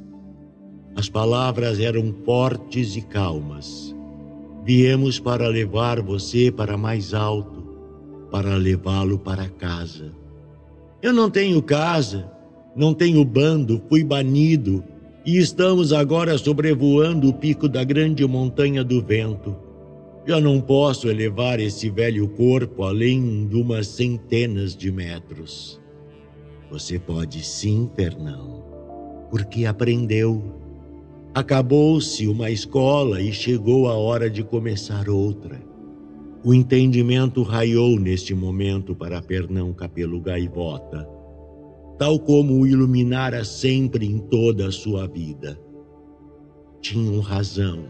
[0.96, 3.94] As palavras eram fortes e calmas.
[4.64, 7.64] Viemos para levar você para mais alto,
[8.30, 10.12] para levá-lo para casa.
[11.02, 12.30] Eu não tenho casa,
[12.74, 14.82] não tenho bando, fui banido
[15.26, 19.56] e estamos agora sobrevoando o pico da grande montanha do vento.
[20.26, 25.80] Já não posso elevar esse velho corpo além de umas centenas de metros.
[26.70, 28.64] Você pode sim, Fernão,
[29.30, 30.63] porque aprendeu.
[31.34, 35.60] Acabou-se uma escola e chegou a hora de começar outra.
[36.44, 41.08] O entendimento raiou neste momento para Pernão Capelo Gaivota,
[41.98, 45.58] tal como o iluminara sempre em toda a sua vida.
[46.80, 47.84] Tinham razão.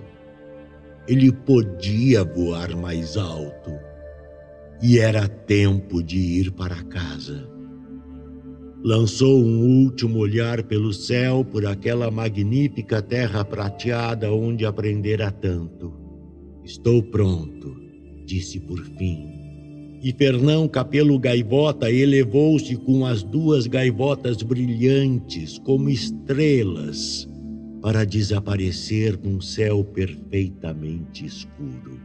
[1.07, 3.73] Ele podia voar mais alto.
[4.83, 7.54] E era tempo de ir para casa
[8.85, 15.91] lançou um último olhar pelo céu por aquela magnífica terra prateada onde aprendera tanto.
[16.63, 17.75] Estou pronto,
[18.27, 19.33] disse por fim.
[20.03, 27.27] E Fernão Capelo Gaivota elevou-se com as duas gaivotas brilhantes como estrelas
[27.81, 31.99] para desaparecer num céu perfeitamente escuro.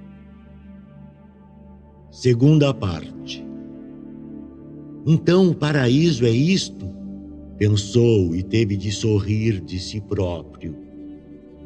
[2.10, 3.49] Segunda parte.
[5.12, 6.88] Então o paraíso é isto?
[7.58, 10.78] Pensou e teve de sorrir de si próprio.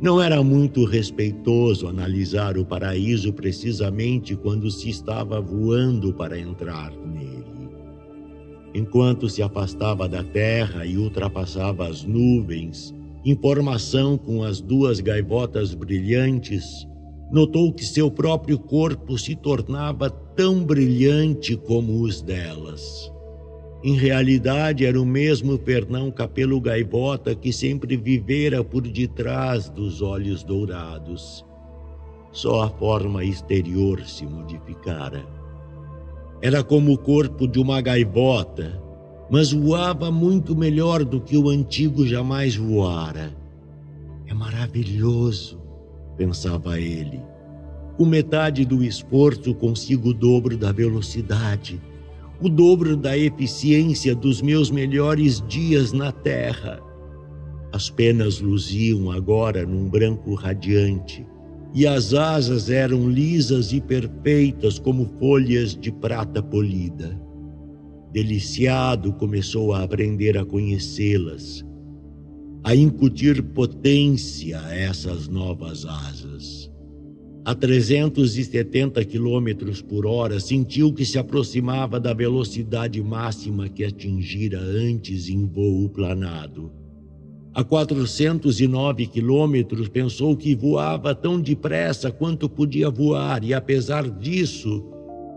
[0.01, 7.69] Não era muito respeitoso analisar o paraíso precisamente quando se estava voando para entrar nele.
[8.73, 15.73] Enquanto se afastava da terra e ultrapassava as nuvens, em formação com as duas gaivotas
[15.73, 16.87] brilhantes,
[17.29, 23.12] notou que seu próprio corpo se tornava tão brilhante como os delas.
[23.83, 30.41] Em realidade, era o mesmo Fernão Capelo Gaivota que sempre vivera por detrás dos olhos
[30.41, 31.45] dourados.
[32.31, 35.25] Só a forma exterior se modificara.
[36.41, 38.81] Era como o corpo de uma gaivota,
[39.29, 43.35] mas voava muito melhor do que o antigo jamais voara.
[44.25, 45.61] É maravilhoso,
[46.15, 47.21] pensava ele.
[47.97, 51.81] Com metade do esforço consigo o dobro da velocidade
[52.43, 56.77] o dobro da eficiência dos meus melhores dias na terra.
[57.71, 61.25] As penas luziam agora num branco radiante,
[61.73, 67.17] e as asas eram lisas e perfeitas como folhas de prata polida.
[68.11, 71.65] Deliciado, começou a aprender a conhecê-las,
[72.61, 76.72] a incutir potência a essas novas asas
[77.45, 85.27] a 370 km por hora, sentiu que se aproximava da velocidade máxima que atingira antes
[85.27, 86.71] em voo planado.
[87.53, 94.83] A 409 quilômetros, pensou que voava tão depressa quanto podia voar e, apesar disso,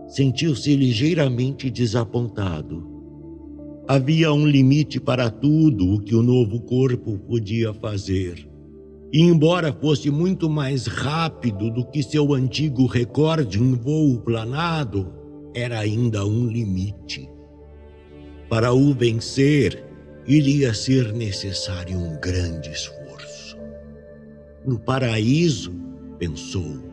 [0.07, 2.87] sentiu-se ligeiramente desapontado.
[3.85, 8.46] Havia um limite para tudo o que o novo corpo podia fazer.
[9.11, 15.13] E embora fosse muito mais rápido do que seu antigo recorde em voo planado,
[15.53, 17.29] era ainda um limite.
[18.49, 19.81] Para o vencer,
[20.27, 23.57] iria ser necessário um grande esforço.
[24.65, 25.73] No paraíso,
[26.19, 26.83] pensou,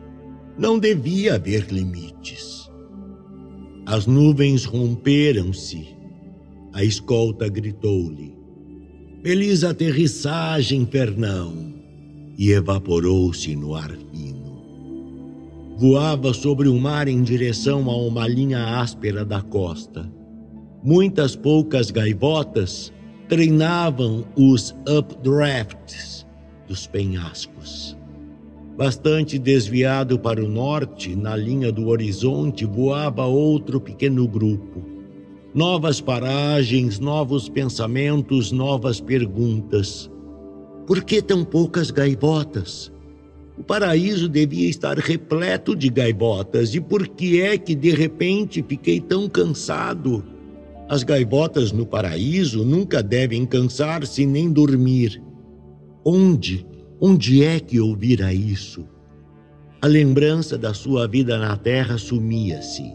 [0.57, 2.71] não devia haver limites.
[3.85, 5.93] As nuvens romperam-se.
[6.71, 8.37] A escolta gritou-lhe:
[9.21, 11.75] Feliz aterrissagem, Fernão
[12.37, 14.55] e evaporou-se no ar fino.
[15.77, 20.09] Voava sobre o mar em direção a uma linha áspera da costa.
[20.83, 22.93] Muitas poucas gaivotas
[23.27, 26.25] treinavam os updrafts
[26.67, 27.97] dos penhascos.
[28.77, 34.83] Bastante desviado para o norte, na linha do horizonte, voava outro pequeno grupo.
[35.53, 40.11] Novas paragens, novos pensamentos, novas perguntas
[40.85, 42.91] por que tão poucas gaivotas?
[43.57, 48.99] O paraíso devia estar repleto de gaivotas, e por que é que de repente fiquei
[48.99, 50.23] tão cansado?
[50.87, 55.23] As gaivotas no paraíso nunca devem cansar-se nem dormir.
[56.03, 56.67] Onde,
[57.01, 58.85] onde é que ouvira isso?
[59.81, 62.93] A lembrança da sua vida na terra sumia-se.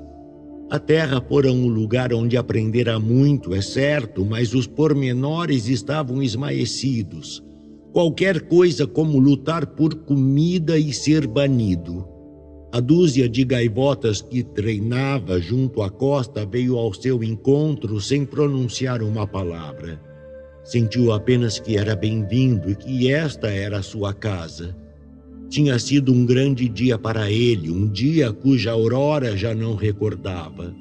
[0.70, 7.42] A terra fora um lugar onde aprendera muito, é certo, mas os pormenores estavam esmaecidos
[7.92, 12.06] qualquer coisa como lutar por comida e ser banido.
[12.72, 19.02] A dúzia de gaivotas que treinava junto à costa veio ao seu encontro sem pronunciar
[19.02, 20.00] uma palavra.
[20.62, 24.76] Sentiu apenas que era bem-vindo e que esta era sua casa.
[25.48, 30.72] Tinha sido um grande dia para ele, um dia cuja aurora já não recordava.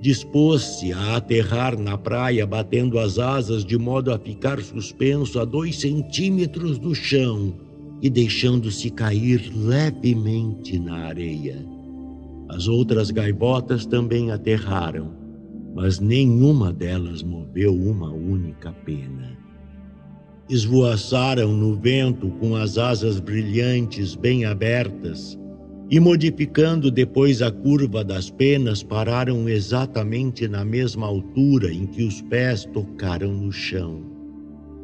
[0.00, 5.80] Dispôs-se a aterrar na praia, batendo as asas de modo a ficar suspenso a dois
[5.80, 7.54] centímetros do chão
[8.00, 11.66] e deixando-se cair levemente na areia.
[12.48, 15.12] As outras gaivotas também aterraram,
[15.74, 19.36] mas nenhuma delas moveu uma única pena.
[20.48, 25.38] esvoaçaram no vento com as asas brilhantes bem abertas
[25.90, 32.20] e, modificando depois a curva das penas, pararam exatamente na mesma altura em que os
[32.22, 34.02] pés tocaram no chão.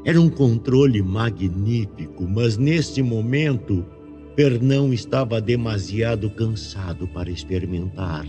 [0.05, 3.85] Era um controle magnífico, mas nesse momento
[4.37, 8.27] Fernão estava demasiado cansado para experimentar.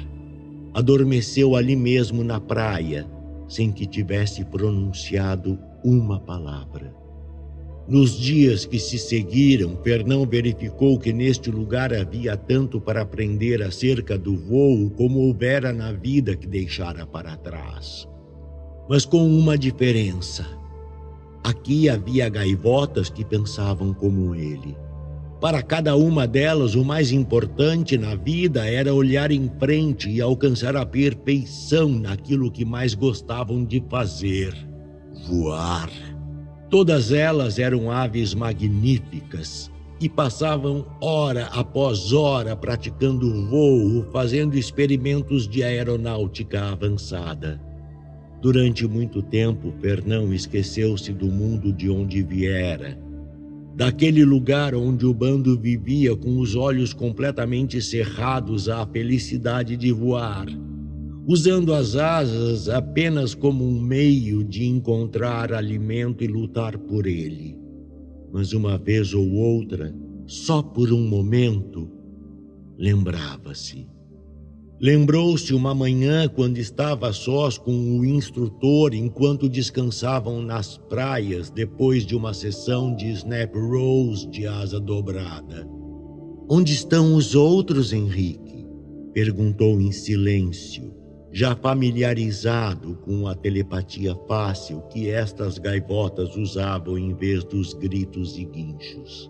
[0.73, 3.07] Adormeceu ali mesmo na praia,
[3.47, 7.04] sem que tivesse pronunciado uma palavra.
[7.87, 14.17] Nos dias que se seguiram, Fernão verificou que neste lugar havia tanto para aprender acerca
[14.17, 18.07] do voo como houvera na vida que deixara para trás.
[18.89, 20.47] Mas com uma diferença.
[21.43, 24.75] Aqui havia gaivotas que pensavam como ele.
[25.39, 30.75] Para cada uma delas, o mais importante na vida era olhar em frente e alcançar
[30.75, 34.55] a perfeição naquilo que mais gostavam de fazer:
[35.27, 35.91] voar.
[36.75, 45.63] Todas elas eram aves magníficas e passavam hora após hora praticando voo, fazendo experimentos de
[45.63, 47.61] aeronáutica avançada.
[48.41, 52.99] Durante muito tempo, Fernão esqueceu-se do mundo de onde viera,
[53.73, 60.47] daquele lugar onde o bando vivia com os olhos completamente cerrados à felicidade de voar
[61.27, 67.57] usando as asas apenas como um meio de encontrar alimento e lutar por ele.
[68.31, 69.95] Mas uma vez ou outra,
[70.27, 71.89] só por um momento,
[72.77, 73.87] lembrava-se.
[74.79, 82.15] Lembrou-se uma manhã quando estava sós com o instrutor enquanto descansavam nas praias depois de
[82.15, 85.65] uma sessão de snap rolls de asa dobrada.
[86.47, 88.67] Onde estão os outros, Henrique?
[89.13, 90.93] perguntou em silêncio
[91.35, 98.45] já familiarizado com a telepatia fácil que estas gaivotas usavam em vez dos gritos e
[98.45, 99.29] guinchos.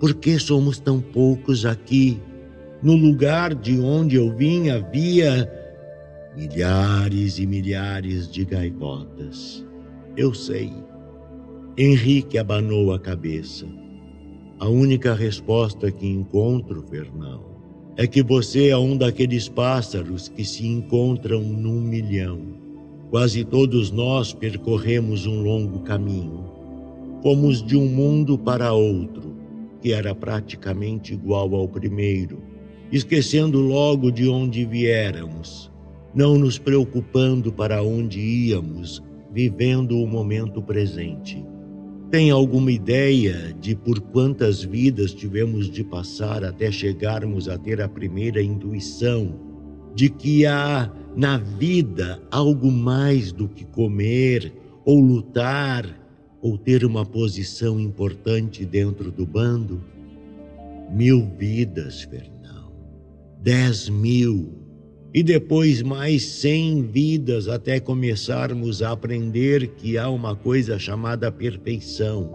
[0.00, 2.18] Por que somos tão poucos aqui?
[2.82, 5.52] No lugar de onde eu vim havia
[6.34, 9.62] milhares e milhares de gaivotas.
[10.16, 10.72] Eu sei.
[11.76, 13.66] Henrique abanou a cabeça.
[14.58, 17.57] A única resposta que encontro, Fernão,
[18.00, 22.40] é que você é um daqueles pássaros que se encontram num milhão.
[23.10, 26.44] Quase todos nós percorremos um longo caminho.
[27.24, 29.34] Fomos de um mundo para outro,
[29.82, 32.40] que era praticamente igual ao primeiro,
[32.92, 35.68] esquecendo logo de onde viéramos,
[36.14, 41.44] não nos preocupando para onde íamos, vivendo o momento presente.
[42.10, 47.88] Tem alguma ideia de por quantas vidas tivemos de passar até chegarmos a ter a
[47.88, 49.38] primeira intuição
[49.94, 54.50] de que há na vida algo mais do que comer
[54.86, 55.84] ou lutar
[56.40, 59.84] ou ter uma posição importante dentro do bando?
[60.90, 62.72] Mil vidas, Fernão.
[63.42, 64.67] Dez mil
[65.14, 72.30] e depois mais cem vidas até começarmos a aprender que há uma coisa chamada perfeição,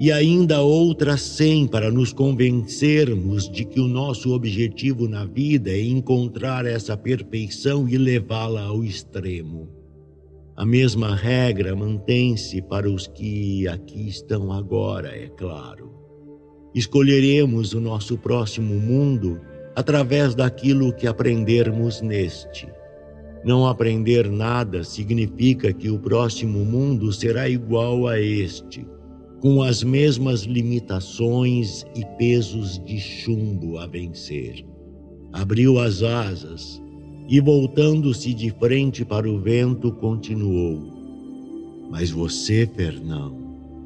[0.00, 5.80] e ainda outras cem para nos convencermos de que o nosso objetivo na vida é
[5.80, 9.68] encontrar essa perfeição e levá-la ao extremo.
[10.56, 15.92] A mesma regra mantém-se para os que aqui estão agora, é claro.
[16.74, 19.40] Escolheremos o nosso próximo mundo
[19.78, 22.66] através daquilo que aprendermos neste.
[23.44, 28.84] Não aprender nada significa que o próximo mundo será igual a este,
[29.40, 34.66] com as mesmas limitações e pesos de chumbo a vencer.
[35.32, 36.82] Abriu as asas
[37.28, 40.92] e, voltando-se de frente para o vento, continuou:
[41.88, 43.37] Mas você, Fernão,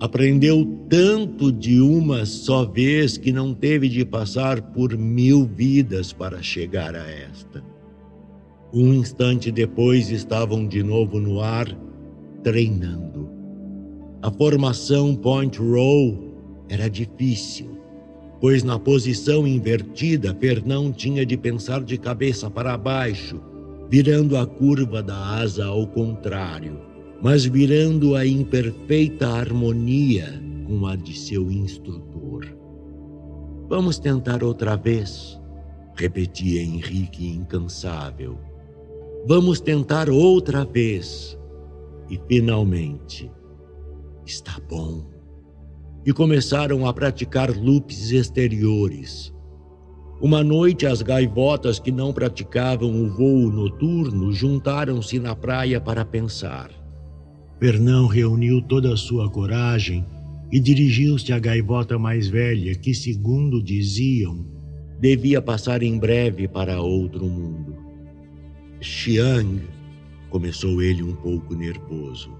[0.02, 6.42] Aprendeu tanto de uma só vez que não teve de passar por mil vidas para
[6.42, 7.62] chegar a esta.
[8.74, 11.68] Um instante depois estavam de novo no ar,
[12.42, 13.30] treinando.
[14.20, 16.34] A formação point roll
[16.68, 17.78] era difícil,
[18.40, 23.40] pois na posição invertida, Fernão tinha de pensar de cabeça para baixo,
[23.88, 26.91] virando a curva da asa ao contrário
[27.22, 32.44] mas virando-a em perfeita harmonia com a de seu instrutor.
[33.68, 35.40] Vamos tentar outra vez,
[35.94, 38.38] repetia Henrique incansável.
[39.24, 41.38] Vamos tentar outra vez.
[42.10, 43.30] E finalmente,
[44.26, 45.06] está bom.
[46.04, 49.32] E começaram a praticar loops exteriores.
[50.20, 56.81] Uma noite, as gaivotas que não praticavam o voo noturno juntaram-se na praia para pensar.
[57.62, 60.04] Fernão reuniu toda a sua coragem
[60.50, 64.44] e dirigiu-se à gaivota mais velha, que, segundo diziam,
[64.98, 67.76] devia passar em breve para outro mundo.
[68.80, 69.62] Xiang,
[70.28, 72.36] começou ele um pouco nervoso.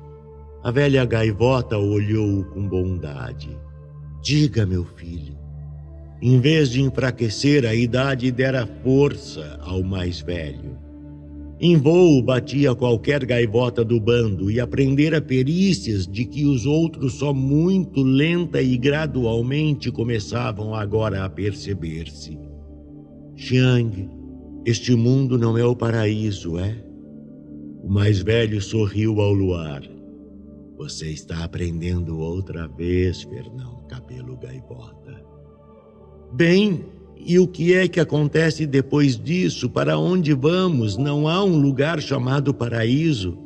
[0.60, 3.56] A velha gaivota olhou com bondade.
[4.24, 5.38] Diga, meu filho,
[6.20, 10.76] em vez de enfraquecer, a idade dera força ao mais velho.
[11.64, 17.32] Em voo batia qualquer gaivota do bando e aprendera perícias de que os outros só
[17.32, 22.36] muito lenta e gradualmente começavam agora a perceber-se.
[23.36, 24.10] Xiang,
[24.66, 26.84] este mundo não é o paraíso, é?
[27.80, 29.82] O mais velho sorriu ao luar.
[30.76, 35.24] Você está aprendendo outra vez, Fernão Cabelo Gaivota.
[36.32, 36.86] Bem,
[37.24, 39.70] e o que é que acontece depois disso?
[39.70, 40.96] Para onde vamos?
[40.96, 43.38] Não há um lugar chamado paraíso?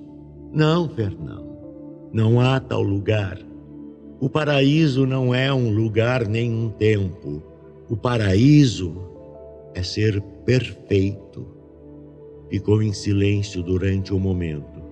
[0.53, 1.47] Não, Fernão.
[2.13, 3.39] Não há tal lugar.
[4.19, 7.43] O paraíso não é um lugar nem um tempo.
[7.91, 8.97] O paraíso
[9.75, 11.47] é ser perfeito.
[12.49, 14.83] Ficou em silêncio durante um momento.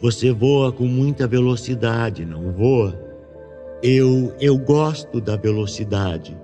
[0.00, 2.98] Você voa com muita velocidade, não voa?
[3.82, 6.34] Eu, eu gosto da velocidade.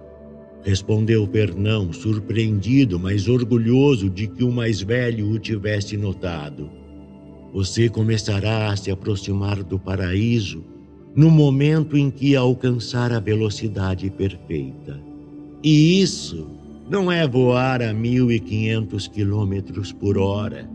[0.66, 6.68] Respondeu Fernão, surpreendido, mas orgulhoso de que o mais velho o tivesse notado.
[7.54, 10.64] Você começará a se aproximar do paraíso
[11.14, 15.00] no momento em que alcançar a velocidade perfeita.
[15.62, 16.50] E isso
[16.90, 20.68] não é voar a 1.500 quilômetros por hora,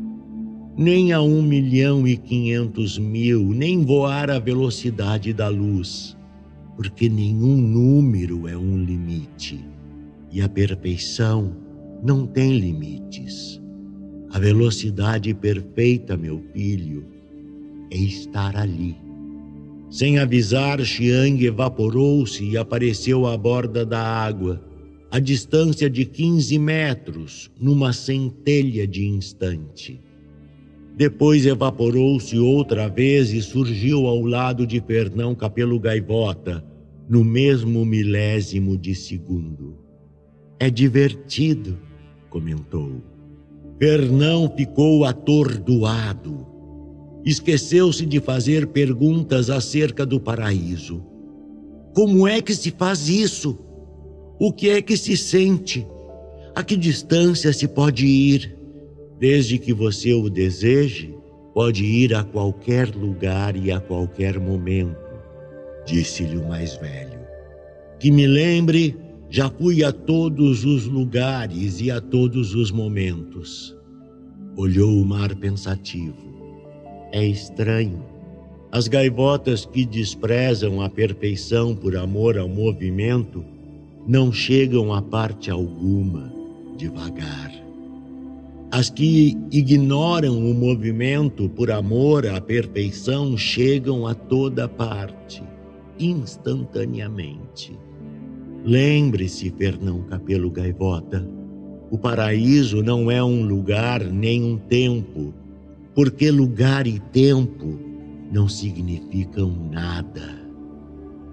[0.78, 6.16] nem a 1 milhão e 500 mil, nem voar a velocidade da luz,
[6.78, 9.71] porque nenhum número é um limite
[10.32, 11.56] e a perfeição
[12.04, 13.62] não tem limites.
[14.32, 17.06] A velocidade perfeita, meu filho,
[17.92, 18.96] é estar ali.
[19.90, 24.64] Sem avisar, Xiang evaporou-se e apareceu à borda da água,
[25.12, 30.00] a distância de 15 metros, numa centelha de instante.
[30.96, 36.64] Depois evaporou-se outra vez e surgiu ao lado de Fernão Capelo Gaivota,
[37.10, 39.91] no mesmo milésimo de segundo.
[40.62, 41.76] É divertido,
[42.30, 43.02] comentou.
[43.80, 46.46] Fernão ficou atordoado.
[47.26, 51.04] Esqueceu-se de fazer perguntas acerca do paraíso.
[51.96, 53.58] Como é que se faz isso?
[54.40, 55.84] O que é que se sente?
[56.54, 58.56] A que distância se pode ir?
[59.20, 61.12] Desde que você o deseje,
[61.56, 64.96] pode ir a qualquer lugar e a qualquer momento,
[65.88, 67.20] disse-lhe o mais velho.
[68.00, 68.96] Que me lembre
[69.32, 73.74] já fui a todos os lugares e a todos os momentos.
[74.58, 76.18] Olhou o mar pensativo.
[77.14, 78.04] É estranho.
[78.74, 83.46] As gaivotas que desprezam a perfeição por amor ao movimento
[84.06, 86.34] não chegam a parte alguma
[86.76, 87.54] devagar.
[88.70, 95.42] As que ignoram o movimento por amor à perfeição chegam a toda parte,
[95.98, 97.80] instantaneamente.
[98.64, 101.28] Lembre-se, Fernão Capelo Gaivota,
[101.90, 105.34] o paraíso não é um lugar nem um tempo,
[105.96, 107.80] porque lugar e tempo
[108.32, 110.40] não significam nada.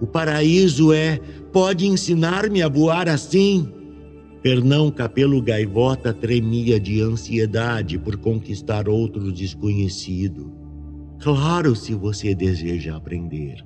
[0.01, 1.21] O paraíso é,
[1.53, 3.69] pode ensinar-me a voar assim?
[4.43, 10.51] Fernão Capelo Gaivota tremia de ansiedade por conquistar outro desconhecido.
[11.21, 13.63] Claro, se você deseja aprender.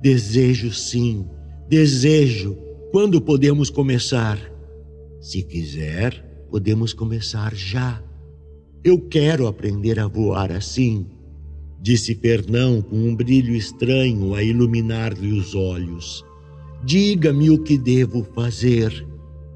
[0.00, 1.26] Desejo sim,
[1.68, 4.36] desejo quando podemos começar?
[5.20, 8.02] Se quiser, podemos começar já.
[8.82, 11.06] Eu quero aprender a voar assim,
[11.80, 16.24] disse Fernão com um brilho estranho a iluminar-lhe os olhos.
[16.84, 19.06] Diga-me o que devo fazer.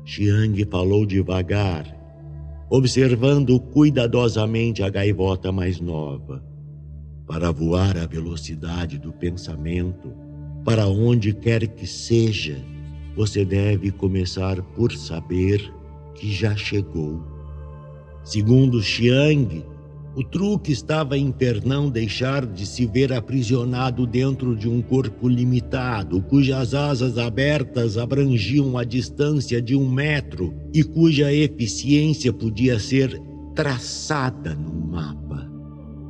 [0.04, 1.92] Xiang falou devagar,
[2.70, 6.44] observando cuidadosamente a gaivota mais nova.
[7.26, 10.12] Para voar à velocidade do pensamento,
[10.64, 12.62] para onde quer que seja,
[13.16, 15.72] você deve começar por saber
[16.14, 17.22] que já chegou.
[18.24, 19.64] Segundo Xiang,
[20.16, 26.22] o truque estava em Fernão deixar de se ver aprisionado dentro de um corpo limitado,
[26.22, 33.20] cujas asas abertas abrangiam a distância de um metro e cuja eficiência podia ser
[33.56, 35.50] traçada no mapa.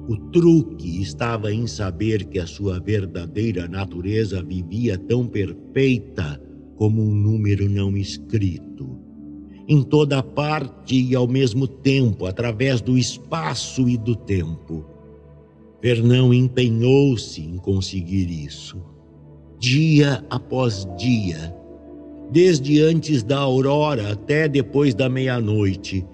[0.06, 6.38] O truque estava em saber que a sua verdadeira natureza vivia tão perfeita
[6.76, 8.98] como um número não escrito.
[9.66, 14.84] Em toda parte e ao mesmo tempo, através do espaço e do tempo.
[15.80, 18.80] Fernão empenhou-se em conseguir isso.
[19.58, 21.54] dia após dia,
[22.30, 26.04] desde antes da aurora até depois da meia-noite.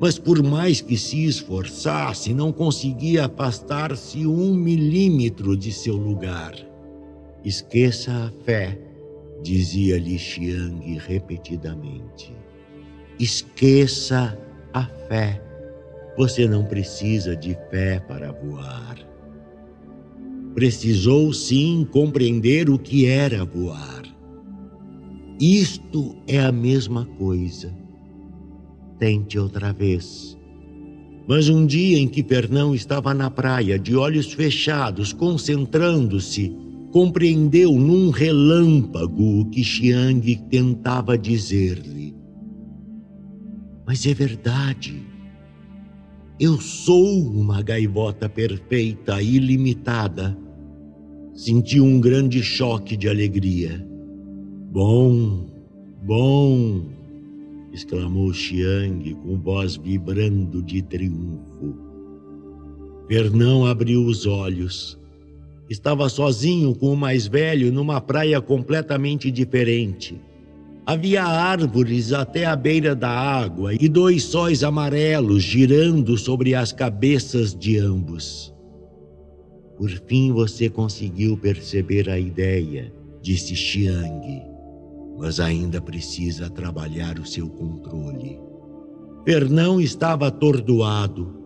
[0.00, 6.54] Mas por mais que se esforçasse, não conseguia afastar-se um milímetro de seu lugar.
[7.44, 8.78] Esqueça a fé,
[9.42, 12.34] dizia-lhe Xiang repetidamente.
[13.18, 14.38] Esqueça
[14.72, 15.42] a fé.
[16.16, 18.96] Você não precisa de fé para voar.
[20.54, 24.02] Precisou sim compreender o que era voar.
[25.40, 27.72] Isto é a mesma coisa.
[28.98, 30.36] Tente outra vez.
[31.28, 36.56] Mas um dia em que Fernão estava na praia, de olhos fechados, concentrando-se,
[36.92, 42.16] compreendeu num relâmpago o que Xiang tentava dizer-lhe.
[43.86, 45.02] Mas é verdade.
[46.40, 50.38] Eu sou uma gaivota perfeita, ilimitada.
[51.34, 53.84] Senti um grande choque de alegria.
[54.70, 55.46] Bom,
[56.04, 56.84] bom,
[57.72, 61.74] exclamou Xiang com voz vibrando de triunfo.
[63.08, 64.98] Fernão abriu os olhos.
[65.68, 70.20] Estava sozinho com o mais velho numa praia completamente diferente.
[70.86, 77.54] Havia árvores até a beira da água e dois sóis amarelos girando sobre as cabeças
[77.54, 78.54] de ambos.
[79.76, 82.90] Por fim você conseguiu perceber a ideia,
[83.20, 84.42] disse Xiang,
[85.18, 88.40] mas ainda precisa trabalhar o seu controle.
[89.26, 91.36] Fernão estava atordoado.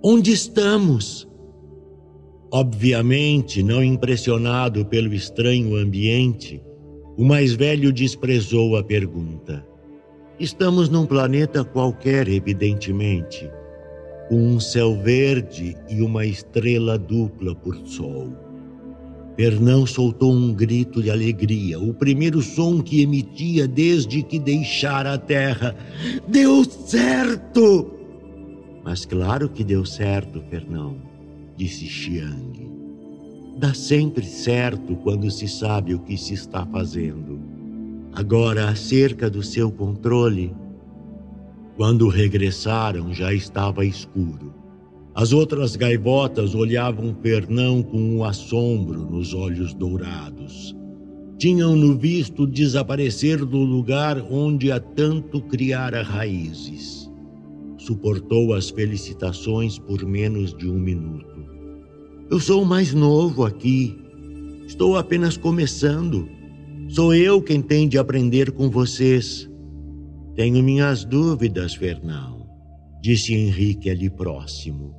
[0.00, 1.27] Onde estamos?
[2.50, 6.62] Obviamente, não impressionado pelo estranho ambiente,
[7.16, 9.66] o mais velho desprezou a pergunta.
[10.40, 13.50] Estamos num planeta qualquer, evidentemente,
[14.30, 18.32] com um céu verde e uma estrela dupla por sol.
[19.36, 25.18] Fernão soltou um grito de alegria, o primeiro som que emitia desde que deixara a
[25.18, 25.76] terra.
[26.26, 27.94] Deu certo!
[28.82, 31.07] Mas claro que deu certo, Fernão,
[31.58, 32.70] disse Xiang.
[33.58, 37.40] Dá sempre certo quando se sabe o que se está fazendo.
[38.12, 40.54] Agora, acerca do seu controle,
[41.76, 44.54] quando regressaram já estava escuro.
[45.14, 50.76] As outras gaivotas olhavam Fernão com um assombro nos olhos dourados.
[51.38, 57.10] Tinham-no visto desaparecer do lugar onde há tanto criara raízes.
[57.76, 61.27] Suportou as felicitações por menos de um minuto.
[62.30, 63.96] Eu sou o mais novo aqui.
[64.66, 66.28] Estou apenas começando.
[66.86, 69.48] Sou eu quem tem de aprender com vocês.
[70.34, 72.46] Tenho minhas dúvidas, Fernão,
[73.00, 74.94] disse Henrique ali próximo.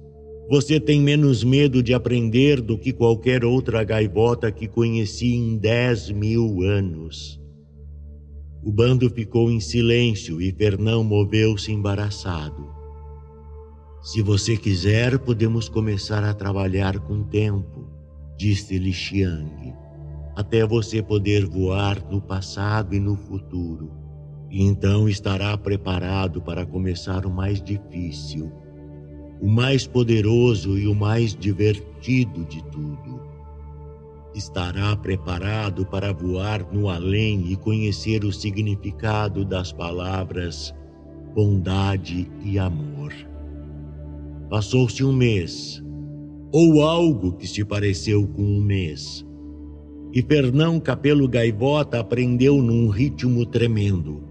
[0.49, 6.09] Você tem menos medo de aprender do que qualquer outra gaivota que conheci em dez
[6.09, 7.39] mil anos.
[8.63, 12.78] O bando ficou em silêncio e Fernão moveu-se embaraçado.
[14.01, 17.85] Se você quiser, podemos começar a trabalhar com tempo,
[18.37, 19.73] disse-lhe Xiang,
[20.37, 23.91] até você poder voar no passado e no futuro.
[24.49, 28.49] E então estará preparado para começar o mais difícil,
[29.41, 33.19] o mais poderoso e o mais divertido de tudo.
[34.33, 40.73] Estará preparado para voar no além e conhecer o significado das palavras
[41.35, 43.28] bondade e amor.
[44.49, 45.79] Passou-se um mês,
[46.51, 49.23] ou algo que se pareceu com um mês.
[50.11, 54.23] E Fernão Capelo Gaivota aprendeu num ritmo tremendo.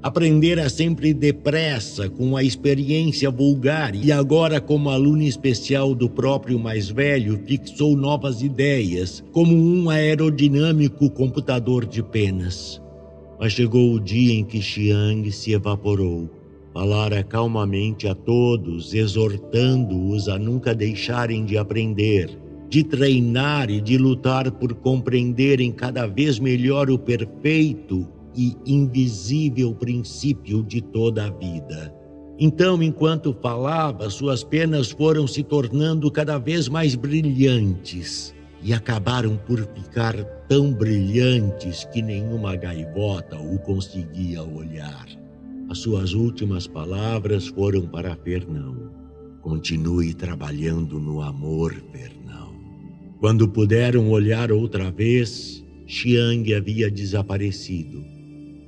[0.00, 6.88] Aprendera sempre depressa, com a experiência vulgar, e agora, como aluno especial do próprio mais
[6.88, 12.80] velho, fixou novas ideias, como um aerodinâmico computador de penas.
[13.40, 16.30] Mas chegou o dia em que Xiang se evaporou
[16.74, 22.36] falara calmamente a todos, exortando-os a nunca deixarem de aprender,
[22.68, 30.64] de treinar e de lutar por compreenderem cada vez melhor o perfeito e invisível princípio
[30.64, 31.94] de toda a vida.
[32.36, 39.60] Então, enquanto falava, suas penas foram se tornando cada vez mais brilhantes e acabaram por
[39.60, 40.16] ficar
[40.48, 45.23] tão brilhantes que nenhuma gaivota o conseguia olhar.
[45.68, 48.90] As suas últimas palavras foram para Fernão.
[49.40, 52.54] Continue trabalhando no amor, Fernão.
[53.18, 58.04] Quando puderam olhar outra vez, Xiang havia desaparecido.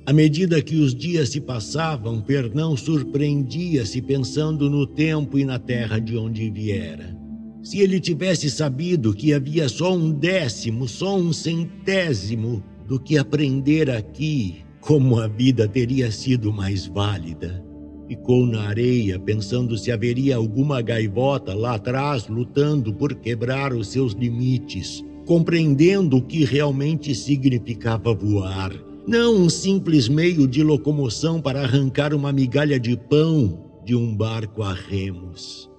[0.07, 5.99] À medida que os dias se passavam, Fernão surpreendia-se pensando no tempo e na terra
[5.99, 7.15] de onde viera.
[7.61, 13.89] Se ele tivesse sabido que havia só um décimo, só um centésimo do que aprender
[13.89, 17.61] aqui, como a vida teria sido mais válida.
[18.07, 24.13] Ficou na areia pensando se haveria alguma gaivota lá atrás lutando por quebrar os seus
[24.13, 28.71] limites, compreendendo o que realmente significava voar.
[29.05, 34.63] Não um simples meio de locomoção para arrancar uma migalha de pão de um barco
[34.63, 35.69] a remos.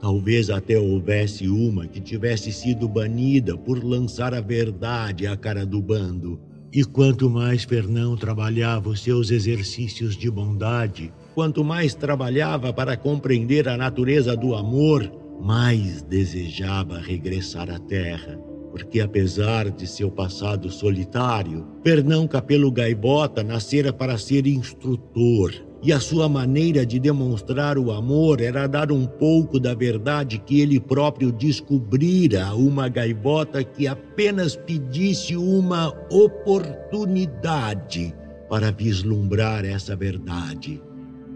[0.00, 5.82] Talvez até houvesse uma que tivesse sido banida por lançar a verdade à cara do
[5.82, 6.51] bando.
[6.74, 13.68] E quanto mais Fernão trabalhava os seus exercícios de bondade, quanto mais trabalhava para compreender
[13.68, 18.38] a natureza do amor, mais desejava regressar à terra.
[18.70, 25.52] Porque, apesar de seu passado solitário, Fernão Capelo Gaivota nascera para ser instrutor,
[25.82, 30.60] e a sua maneira de demonstrar o amor era dar um pouco da verdade que
[30.60, 38.14] ele próprio descobrira a uma gaivota que apenas pedisse uma oportunidade
[38.48, 40.80] para vislumbrar essa verdade.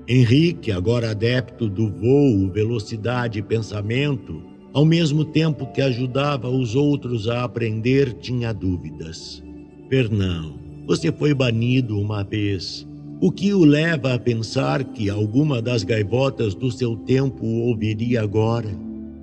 [0.06, 4.40] Henrique, agora adepto do voo, velocidade e pensamento,
[4.72, 9.42] ao mesmo tempo que ajudava os outros a aprender, tinha dúvidas.
[9.88, 12.86] Fernão, você foi banido uma vez.
[13.18, 18.68] O que o leva a pensar que alguma das gaivotas do seu tempo ouviria agora?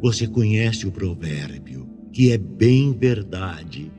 [0.01, 3.91] Você conhece o provérbio, que é bem verdade.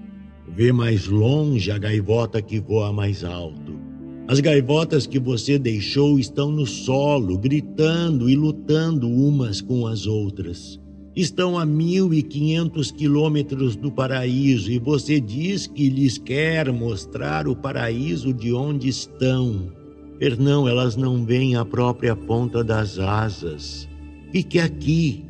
[0.49, 3.79] Vê mais longe a gaivota que voa mais alto.
[4.27, 10.81] As gaivotas que você deixou estão no solo, gritando e lutando umas com as outras.
[11.15, 17.47] Estão a mil e quinhentos quilômetros do paraíso e você diz que lhes quer mostrar
[17.47, 19.84] o paraíso de onde estão.
[20.19, 23.89] Perdão, elas não veem a própria ponta das asas.
[24.33, 25.25] Fique aqui,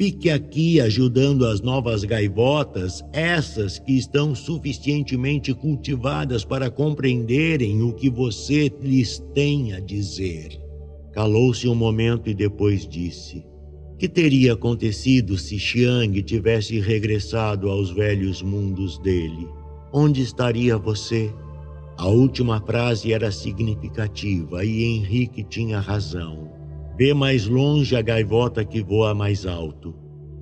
[0.00, 8.08] Fique aqui ajudando as novas gaivotas, essas que estão suficientemente cultivadas para compreenderem o que
[8.08, 10.58] você lhes tem a dizer.
[11.12, 13.44] Calou-se um momento e depois disse:
[13.98, 19.46] Que teria acontecido se Xiang tivesse regressado aos velhos mundos dele?
[19.92, 21.30] Onde estaria você?
[22.00, 26.50] A última frase era significativa e Henrique tinha razão.
[26.96, 29.94] Vê mais longe a gaivota que voa mais alto.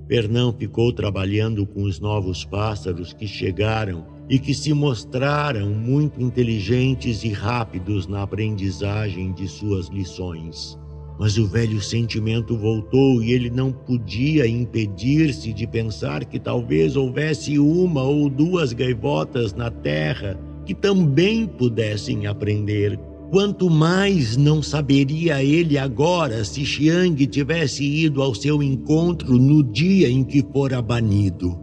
[0.07, 7.25] Fernão ficou trabalhando com os novos pássaros que chegaram e que se mostraram muito inteligentes
[7.25, 10.79] e rápidos na aprendizagem de suas lições.
[11.19, 17.59] Mas o velho sentimento voltou e ele não podia impedir-se de pensar que talvez houvesse
[17.59, 20.39] uma ou duas gaivotas na terra
[20.69, 22.99] que também pudessem aprender
[23.31, 30.07] Quanto mais não saberia ele agora se Xiang tivesse ido ao seu encontro no dia
[30.09, 31.59] em que fora banido.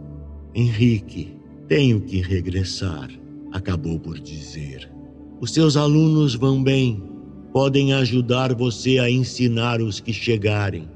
[0.53, 1.37] Henrique,
[1.69, 3.09] tenho que regressar,
[3.53, 4.89] acabou por dizer.
[5.39, 7.01] Os seus alunos vão bem,
[7.53, 10.89] podem ajudar você a ensinar os que chegarem.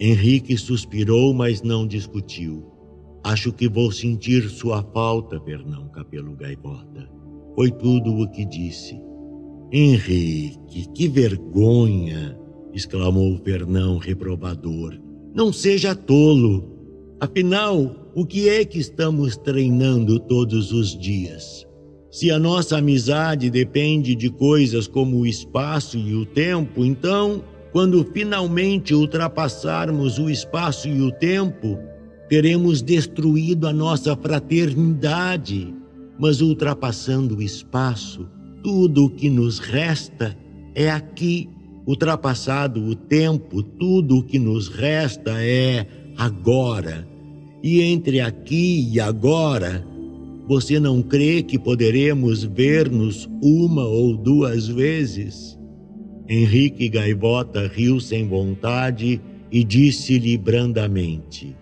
[0.00, 2.64] Henrique suspirou, mas não discutiu.
[3.22, 7.21] Acho que vou sentir sua falta, Fernão Capelo Gaivota.
[7.54, 9.00] Foi tudo o que disse.
[9.70, 12.38] Henrique, que vergonha!
[12.74, 14.98] exclamou Fernão reprovador.
[15.34, 16.72] Não seja tolo.
[17.20, 21.66] Afinal, o que é que estamos treinando todos os dias?
[22.10, 27.42] Se a nossa amizade depende de coisas como o espaço e o tempo, então,
[27.72, 31.78] quando finalmente ultrapassarmos o espaço e o tempo,
[32.28, 35.74] teremos destruído a nossa fraternidade.
[36.18, 38.28] Mas ultrapassando o espaço,
[38.62, 40.36] tudo o que nos resta
[40.74, 41.48] é aqui.
[41.86, 45.86] Ultrapassado o tempo, tudo o que nos resta é
[46.16, 47.08] agora.
[47.62, 49.84] E entre aqui e agora,
[50.48, 55.58] você não crê que poderemos ver-nos uma ou duas vezes?
[56.28, 61.56] Henrique Gaivota riu sem vontade e disse-lhe brandamente: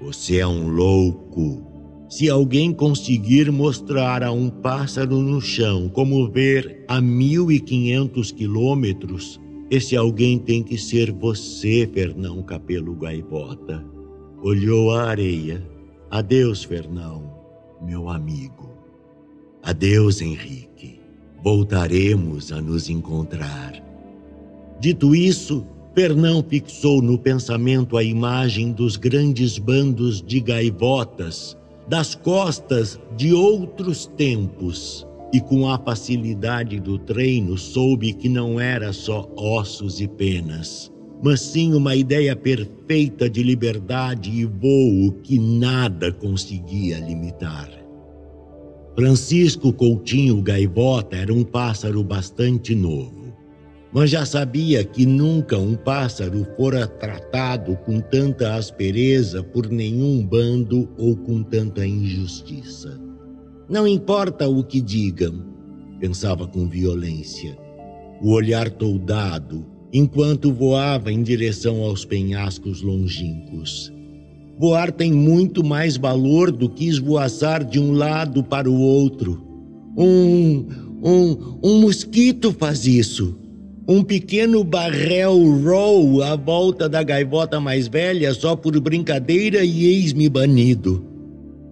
[0.00, 1.73] Você é um louco.
[2.14, 8.30] Se alguém conseguir mostrar a um pássaro no chão como ver a mil e quinhentos
[8.30, 13.84] quilômetros, esse alguém tem que ser você, Fernão Capelo Gaivota.
[14.40, 15.60] Olhou a areia.
[16.08, 17.32] Adeus, Fernão,
[17.84, 18.70] meu amigo.
[19.60, 21.00] Adeus, Henrique.
[21.42, 23.82] Voltaremos a nos encontrar.
[24.78, 31.56] Dito isso, Fernão fixou no pensamento a imagem dos grandes bandos de gaivotas
[31.88, 35.06] das costas de outros tempos.
[35.32, 40.92] E com a facilidade do treino, soube que não era só ossos e penas.
[41.22, 47.70] mas sim uma ideia perfeita de liberdade e voo que nada conseguia limitar.
[48.94, 53.23] Francisco Coutinho Gaivota era um pássaro bastante novo,
[53.94, 60.88] mas já sabia que nunca um pássaro fora tratado com tanta aspereza por nenhum bando
[60.98, 63.00] ou com tanta injustiça.
[63.68, 65.44] Não importa o que digam,
[66.00, 67.56] pensava com violência,
[68.20, 73.92] o olhar toldado, enquanto voava em direção aos penhascos longínquos.
[74.58, 79.40] Voar tem muito mais valor do que esvoaçar de um lado para o outro.
[79.96, 80.66] Um,
[81.00, 83.43] um, um mosquito faz isso.
[83.86, 90.26] Um pequeno barrel roll à volta da gaivota mais velha só por brincadeira e eis-me
[90.26, 91.04] banido.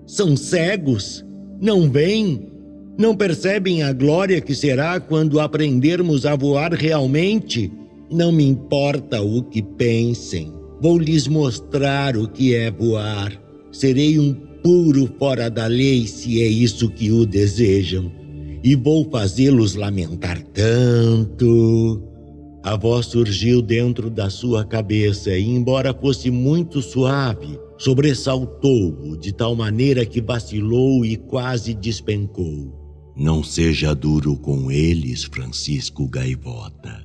[0.06, 1.24] São cegos?
[1.58, 2.50] Não veem?
[2.98, 7.72] Não percebem a glória que será quando aprendermos a voar realmente?
[8.10, 10.52] Não me importa o que pensem.
[10.82, 13.32] Vou lhes mostrar o que é voar.
[13.70, 18.12] Serei um puro fora da lei se é isso que o desejam.
[18.64, 22.02] E vou fazê-los lamentar tanto.
[22.62, 29.56] A voz surgiu dentro da sua cabeça e, embora fosse muito suave, sobressaltou-o de tal
[29.56, 32.80] maneira que vacilou e quase despencou.
[33.16, 37.02] Não seja duro com eles, Francisco Gaivota.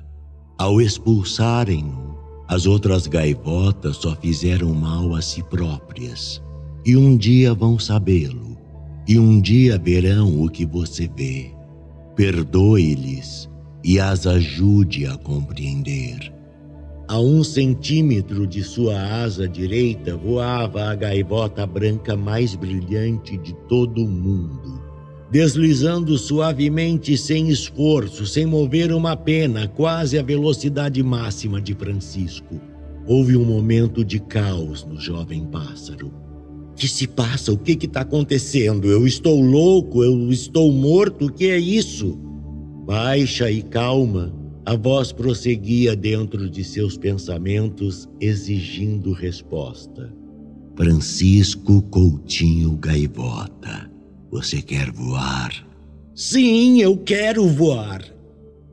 [0.56, 2.16] Ao expulsarem-no,
[2.48, 6.40] as outras gaivotas só fizeram mal a si próprias.
[6.86, 8.47] E um dia vão sabê-lo,
[9.08, 11.50] e um dia verão o que você vê.
[12.14, 13.48] Perdoe-lhes
[13.82, 16.32] e as ajude a compreender.
[17.08, 24.04] A um centímetro de sua asa direita voava a gaivota branca mais brilhante de todo
[24.04, 24.88] o mundo
[25.30, 32.58] deslizando suavemente sem esforço, sem mover uma pena, quase à velocidade máxima de Francisco.
[33.06, 36.27] Houve um momento de caos no jovem pássaro.
[36.78, 37.52] Que se passa?
[37.52, 38.88] O que está acontecendo?
[38.88, 40.04] Eu estou louco?
[40.04, 41.26] Eu estou morto?
[41.26, 42.16] O que é isso?
[42.86, 44.32] Baixa e calma,
[44.64, 50.10] a voz prosseguia dentro de seus pensamentos, exigindo resposta.
[50.76, 53.98] Francisco Coutinho Gaivota
[54.30, 55.50] você quer voar?
[56.14, 58.04] Sim, eu quero voar.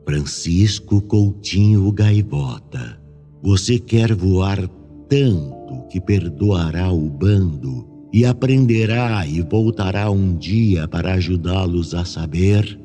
[0.04, 3.00] Francisco Coutinho Gaivota,
[3.42, 4.68] você quer voar
[5.08, 12.78] tanto que perdoará o bando e aprenderá e voltará um dia para ajudá-los a saber?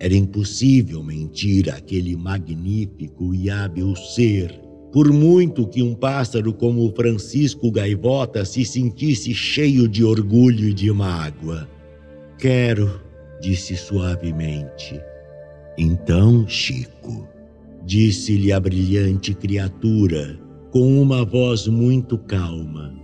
[0.00, 4.60] Era impossível mentir àquele magnífico e hábil ser,
[4.92, 10.90] por muito que um pássaro como Francisco Gaivota se sentisse cheio de orgulho e de
[10.92, 11.68] mágoa.
[12.38, 13.00] Quero,
[13.40, 15.00] disse suavemente.
[15.76, 17.28] Então, Chico,
[17.84, 20.38] disse-lhe a brilhante criatura,
[20.70, 22.94] com uma voz muito calma,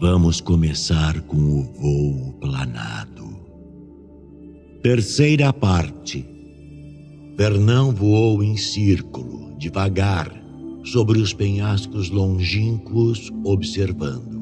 [0.00, 3.36] vamos começar com o voo planado.
[4.80, 6.24] Terceira parte.
[7.36, 10.32] Fernão voou em círculo, devagar,
[10.84, 14.40] sobre os penhascos longínquos, observando.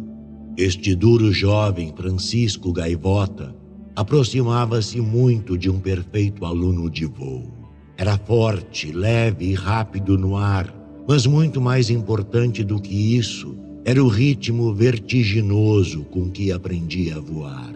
[0.58, 3.56] Este duro jovem Francisco Gaivota
[3.94, 7.50] aproximava-se muito de um perfeito aluno de voo.
[7.96, 10.74] Era forte, leve e rápido no ar,
[11.08, 17.20] mas muito mais importante do que isso era o ritmo vertiginoso com que aprendia a
[17.20, 17.72] voar.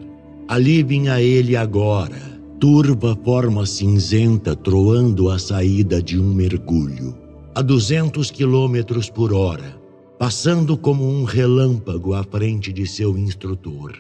[0.49, 2.21] Ali vinha ele agora,
[2.59, 7.17] turva forma cinzenta troando a saída de um mergulho,
[7.55, 9.81] a 200 quilômetros por hora,
[10.19, 13.93] passando como um relâmpago à frente de seu instrutor.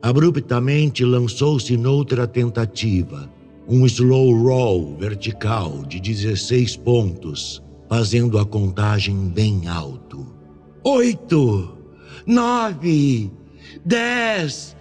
[0.00, 3.28] Abruptamente lançou-se noutra tentativa,
[3.68, 10.05] um slow roll vertical de 16 pontos, fazendo a contagem bem alto.
[10.88, 11.76] Oito,
[12.24, 13.28] nove,
[13.84, 14.76] dez,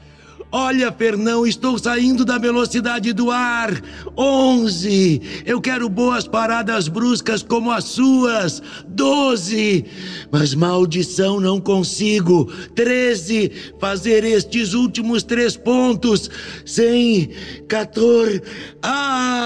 [0.52, 3.72] Olha, Fernão, estou saindo da velocidade do ar.
[4.16, 5.20] Onze.
[5.48, 8.62] Eu quero boas paradas bruscas como as suas.
[8.88, 9.84] Doze.
[10.32, 12.46] Mas maldição, não consigo.
[12.76, 13.52] Treze.
[13.80, 16.30] Fazer estes últimos três pontos.
[16.64, 17.32] Sem.
[17.68, 18.44] Quatorze.
[18.84, 19.42] Ah!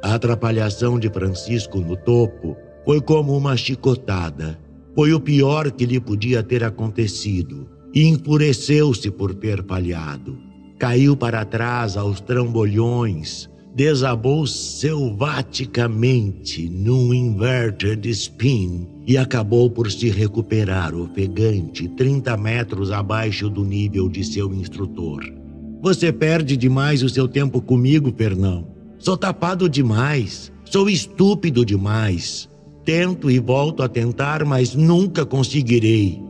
[0.00, 4.58] A atrapalhação de Francisco no topo foi como uma chicotada.
[4.94, 10.38] Foi o pior que lhe podia ter acontecido e enfureceu-se por ter falhado.
[10.78, 20.94] Caiu para trás aos trambolhões, desabou selvaticamente num inverted spin e acabou por se recuperar
[20.94, 25.24] ofegante 30 metros abaixo do nível de seu instrutor.
[25.82, 28.68] Você perde demais o seu tempo comigo, Fernão.
[28.98, 32.48] Sou tapado demais, sou estúpido demais.
[32.84, 36.22] Tento e volto a tentar, mas nunca conseguirei.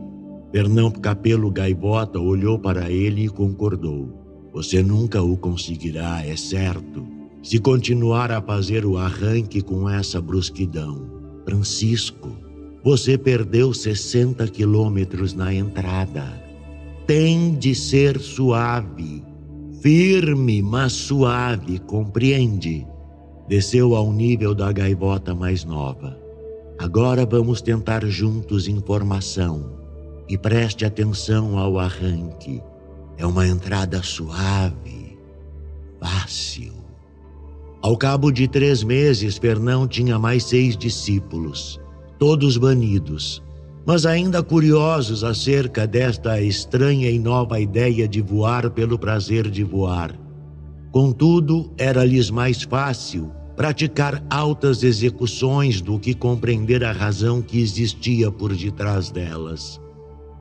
[0.53, 4.49] Fernão Capelo Gaivota olhou para ele e concordou.
[4.53, 7.05] Você nunca o conseguirá, é certo,
[7.43, 11.05] se continuar a fazer o arranque com essa brusquidão.
[11.43, 12.31] Francisco,
[12.81, 16.41] você perdeu 60 quilômetros na entrada.
[17.05, 19.21] Tem de ser suave,
[19.81, 22.87] firme, mas suave, compreende?
[23.49, 26.24] Desceu ao nível da gaivota mais nova.
[26.77, 29.71] Agora vamos tentar juntos informação
[30.27, 32.61] e preste atenção ao arranque.
[33.17, 35.17] É uma entrada suave,
[35.99, 36.73] fácil.
[37.81, 41.79] Ao cabo de três meses, Fernão tinha mais seis discípulos,
[42.19, 43.41] todos banidos,
[43.85, 50.13] mas ainda curiosos acerca desta estranha e nova ideia de voar pelo prazer de voar.
[50.91, 58.55] Contudo, era-lhes mais fácil praticar altas execuções do que compreender a razão que existia por
[58.55, 59.79] detrás delas.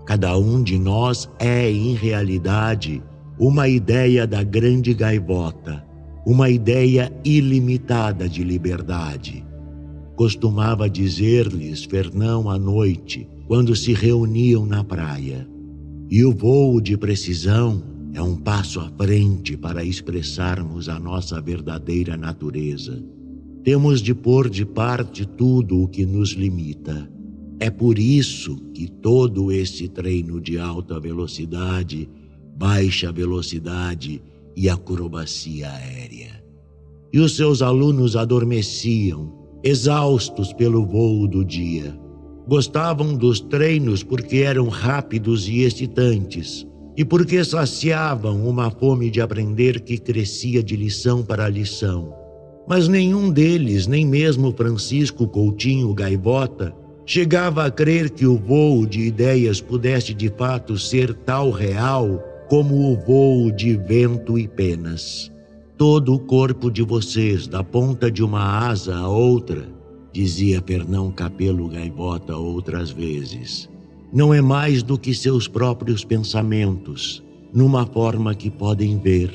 [0.04, 3.02] Cada um de nós é, em realidade,
[3.38, 5.84] uma ideia da grande gaivota,
[6.26, 9.44] uma ideia ilimitada de liberdade.
[10.16, 15.48] Costumava dizer-lhes Fernão à noite, quando se reuniam na praia.
[16.10, 17.82] E o voo de precisão
[18.14, 23.04] é um passo à frente para expressarmos a nossa verdadeira natureza.
[23.62, 27.12] Temos de pôr de parte tudo o que nos limita
[27.60, 32.08] é por isso que todo esse treino de alta velocidade,
[32.56, 34.20] baixa velocidade
[34.56, 36.44] e acrobacia aérea.
[37.12, 41.98] E os seus alunos adormeciam, exaustos pelo voo do dia.
[42.46, 46.66] Gostavam dos treinos porque eram rápidos e excitantes,
[46.96, 52.14] e porque saciavam uma fome de aprender que crescia de lição para lição.
[52.66, 56.74] Mas nenhum deles, nem mesmo Francisco Coutinho Gaivota,
[57.06, 62.18] Chegava a crer que o voo de ideias pudesse de fato ser tal real
[62.48, 65.30] como o voo de vento e penas.
[65.76, 69.68] Todo o corpo de vocês, da ponta de uma asa a outra,
[70.12, 73.68] dizia Fernão Capelo Gaivota outras vezes,
[74.14, 79.30] não é mais do que seus próprios pensamentos, numa forma que podem ver.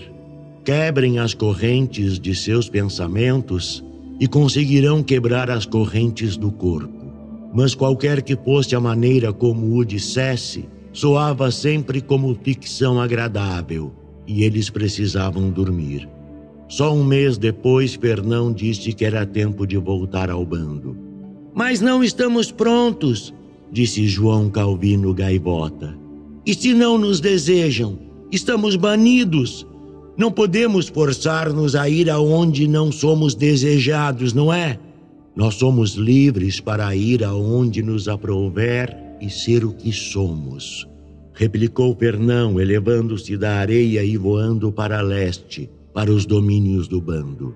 [0.63, 3.83] Quebrem as correntes de seus pensamentos
[4.19, 6.99] e conseguirão quebrar as correntes do corpo
[7.53, 13.91] mas qualquer que fosse a maneira como o dissesse, soava sempre como ficção agradável
[14.27, 16.07] e eles precisavam dormir.
[16.67, 20.95] Só um mês depois, Fernão disse que era tempo de voltar ao bando.
[21.53, 23.33] Mas não estamos prontos,
[23.71, 25.97] disse João Calvino Gaivota.
[26.45, 27.99] E se não nos desejam?
[28.31, 29.65] Estamos banidos.
[30.17, 34.79] Não podemos forçar-nos a ir aonde não somos desejados, não é?
[35.35, 40.87] Nós somos livres para ir aonde nos aprouver e ser o que somos.
[41.33, 47.55] Replicou Fernão, elevando-se da areia e voando para leste, para os domínios do bando.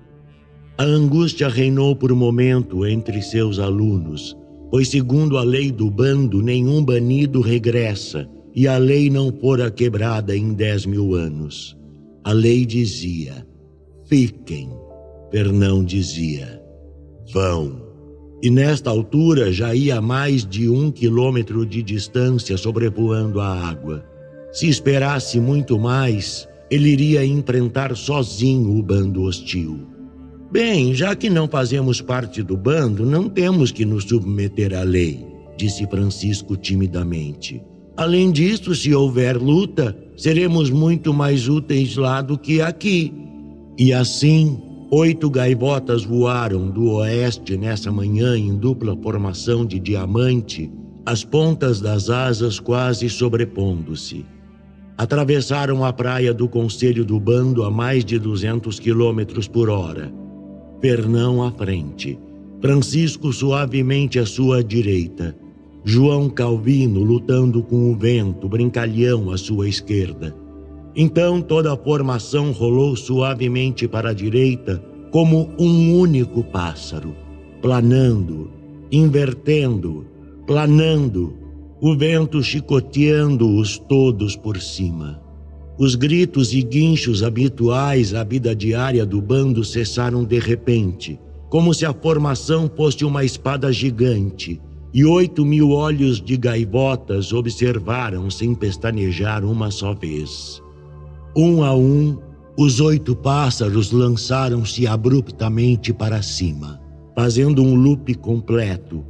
[0.78, 4.36] A angústia reinou por um momento entre seus alunos,
[4.74, 10.36] pois, segundo a lei do bando, nenhum banido regressa, e a lei não fora quebrada
[10.36, 11.78] em dez mil anos.
[12.24, 13.46] A lei dizia:
[14.08, 14.68] fiquem.
[15.30, 16.60] Fernão dizia:
[17.32, 17.84] vão.
[18.42, 24.04] E nesta altura já ia a mais de um quilômetro de distância sobrevoando a água.
[24.50, 29.93] Se esperasse muito mais, ele iria enfrentar sozinho o bando hostil.
[30.54, 35.26] Bem, já que não fazemos parte do bando, não temos que nos submeter à lei,
[35.56, 37.60] disse Francisco timidamente.
[37.96, 43.12] Além disso, se houver luta, seremos muito mais úteis lá do que aqui.
[43.76, 44.56] E assim,
[44.92, 50.70] Oito gaivotas voaram do oeste nessa manhã em dupla formação de diamante,
[51.04, 54.24] as pontas das asas quase sobrepondo-se.
[54.96, 60.22] Atravessaram a praia do Conselho do Bando a mais de 200 quilômetros por hora.
[60.84, 62.18] Fernão à frente,
[62.60, 65.34] Francisco suavemente à sua direita,
[65.82, 70.36] João Calvino lutando com o vento, brincalhão à sua esquerda.
[70.94, 77.16] Então toda a formação rolou suavemente para a direita, como um único pássaro,
[77.62, 78.50] planando,
[78.92, 80.04] invertendo,
[80.46, 81.32] planando,
[81.80, 85.23] o vento chicoteando-os todos por cima.
[85.76, 91.18] Os gritos e guinchos habituais à vida diária do bando cessaram de repente,
[91.50, 94.60] como se a formação fosse uma espada gigante,
[94.92, 100.62] e oito mil olhos de gaivotas observaram sem pestanejar uma só vez.
[101.36, 102.18] Um a um,
[102.56, 106.80] Os oito pássaros lançaram-se abruptamente para cima,
[107.16, 109.04] fazendo um loop completo.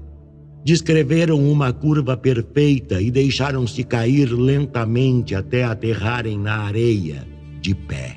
[0.64, 7.28] Descreveram uma curva perfeita e deixaram-se cair lentamente até aterrarem na areia,
[7.60, 8.16] de pé.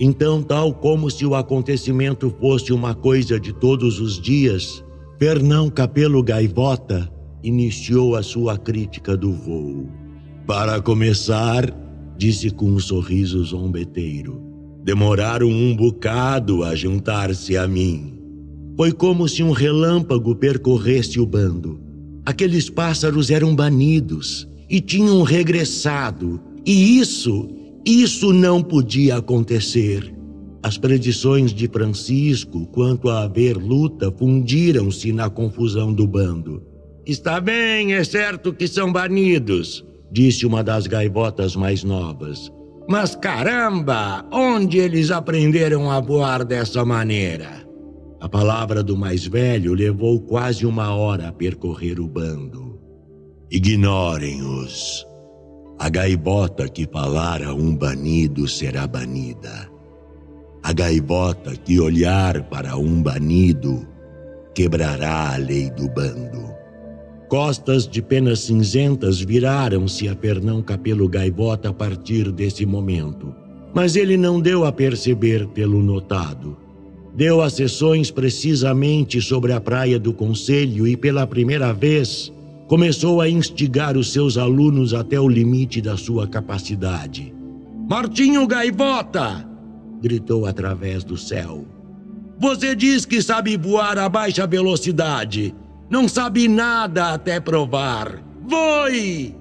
[0.00, 4.82] Então, tal como se o acontecimento fosse uma coisa de todos os dias,
[5.18, 7.12] Fernão Capelo Gaivota
[7.42, 9.86] iniciou a sua crítica do voo.
[10.46, 11.70] Para começar,
[12.16, 14.42] disse com um sorriso zombeteiro,
[14.82, 18.13] demoraram um bocado a juntar-se a mim.
[18.76, 21.80] Foi como se um relâmpago percorresse o bando.
[22.26, 27.48] Aqueles pássaros eram banidos e tinham regressado, e isso,
[27.84, 30.12] isso não podia acontecer.
[30.62, 36.62] As predições de Francisco quanto a haver luta fundiram-se na confusão do bando.
[37.06, 42.50] Está bem, é certo que são banidos, disse uma das gaivotas mais novas.
[42.88, 47.63] Mas caramba, onde eles aprenderam a voar dessa maneira?
[48.24, 52.80] A palavra do mais velho levou quase uma hora a percorrer o bando.
[53.50, 55.06] Ignorem-os.
[55.78, 59.70] A gaivota que falar a um banido será banida.
[60.62, 63.86] A gaivota que olhar para um banido
[64.54, 66.50] quebrará a lei do bando.
[67.28, 73.34] Costas de penas cinzentas viraram-se a Fernão Capelo Gaivota a partir desse momento.
[73.74, 76.63] Mas ele não deu a perceber pelo notado.
[77.14, 82.32] Deu as sessões precisamente sobre a praia do Conselho e, pela primeira vez,
[82.66, 87.32] começou a instigar os seus alunos até o limite da sua capacidade.
[87.88, 89.48] Martinho Gaivota!
[90.02, 91.64] gritou através do céu.
[92.38, 95.54] Você diz que sabe voar a baixa velocidade.
[95.88, 98.20] Não sabe nada até provar.
[98.46, 99.34] Voe!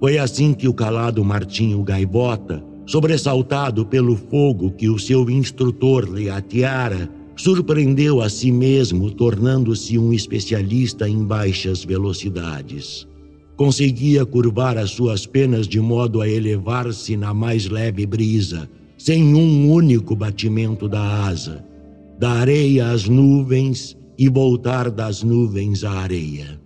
[0.00, 6.28] Foi assim que o calado Martinho Gaivota, sobressaltado pelo fogo que o seu instrutor lhe
[6.28, 13.06] ateara, surpreendeu a si mesmo, tornando-se um especialista em baixas velocidades.
[13.56, 19.70] Conseguia curvar as suas penas de modo a elevar-se na mais leve brisa, sem um
[19.70, 21.64] único batimento da asa,
[22.18, 26.61] da areia às nuvens e voltar das nuvens à areia.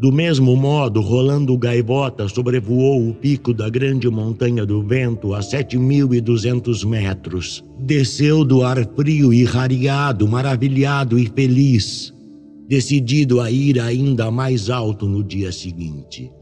[0.00, 6.88] Do mesmo modo, Rolando Gaivota sobrevoou o pico da grande montanha do vento a 7.200
[6.88, 7.62] metros.
[7.78, 12.14] Desceu do ar frio e rareado, maravilhado e feliz,
[12.66, 16.32] decidido a ir ainda mais alto no dia seguinte.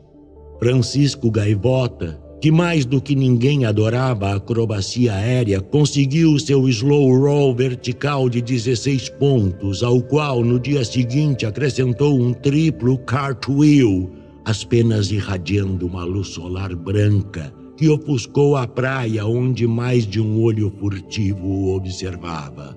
[0.61, 7.55] Francisco Gaivota que mais do que ninguém adorava a acrobacia aérea, conseguiu seu slow roll
[7.55, 14.11] vertical de 16 pontos, ao qual no dia seguinte acrescentou um triplo cartwheel,
[14.45, 20.43] as penas irradiando uma luz solar branca que ofuscou a praia onde mais de um
[20.43, 22.77] olho furtivo o observava.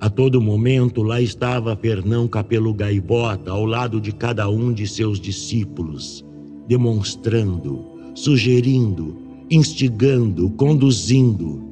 [0.00, 5.20] A todo momento lá estava Fernão Capelo Gaivota ao lado de cada um de seus
[5.20, 6.24] discípulos,
[6.66, 9.16] demonstrando sugerindo,
[9.50, 11.66] instigando, conduzindo.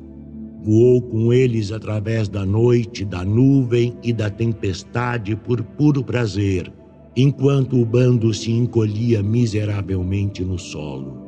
[0.63, 6.73] Voou com eles através da noite, da nuvem e da tempestade por puro prazer,
[7.17, 11.27] enquanto o bando se encolhia miseravelmente no solo.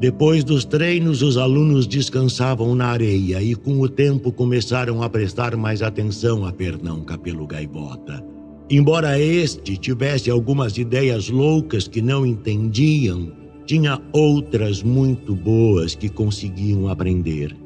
[0.00, 5.54] Depois dos treinos, os alunos descansavam na areia e, com o tempo, começaram a prestar
[5.58, 8.24] mais atenção a Fernão Capelo Gaivota.
[8.70, 13.30] Embora este tivesse algumas ideias loucas que não entendiam,
[13.70, 17.56] tinha outras muito boas que conseguiam aprender.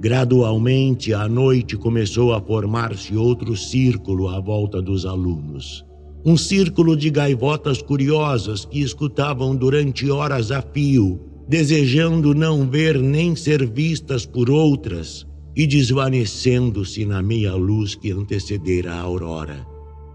[0.00, 5.84] Gradualmente, à noite começou a formar-se outro círculo à volta dos alunos.
[6.24, 13.36] Um círculo de gaivotas curiosas que escutavam durante horas a fio, desejando não ver nem
[13.36, 19.71] ser vistas por outras e desvanecendo-se na meia luz que antecedera a aurora.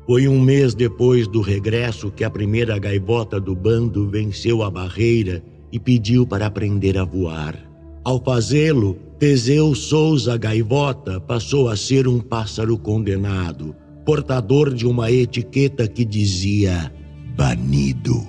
[0.08, 5.44] Foi um mês depois do regresso que a primeira gaivota do bando venceu a barreira
[5.70, 7.62] e pediu para aprender a voar.
[8.06, 13.76] Ao fazê-lo, Teseu Souza Gaivota passou a ser um pássaro condenado,
[14.06, 16.90] portador de uma etiqueta que dizia
[17.36, 18.26] banido.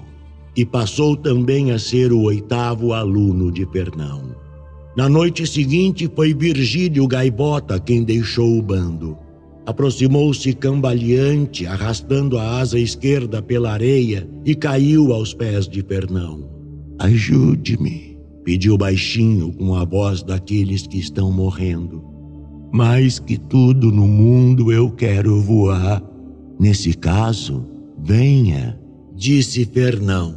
[0.57, 4.35] E passou também a ser o oitavo aluno de Pernão.
[4.97, 9.17] Na noite seguinte, foi Virgílio Gaivota quem deixou o bando.
[9.69, 16.49] Aproximou-se cambaleante, arrastando a asa esquerda pela areia e caiu aos pés de Pernão.
[16.99, 22.03] Ajude-me, pediu baixinho com a voz daqueles que estão morrendo.
[22.73, 26.03] Mais que tudo no mundo eu quero voar.
[26.59, 27.63] Nesse caso,
[28.03, 28.81] venha,
[29.15, 30.35] disse Fernão.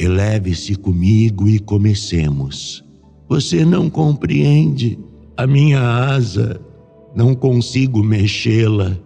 [0.00, 2.84] Eleve-se comigo e comecemos.
[3.28, 4.98] Você não compreende.
[5.36, 6.60] A minha asa,
[7.14, 8.96] não consigo mexê-la.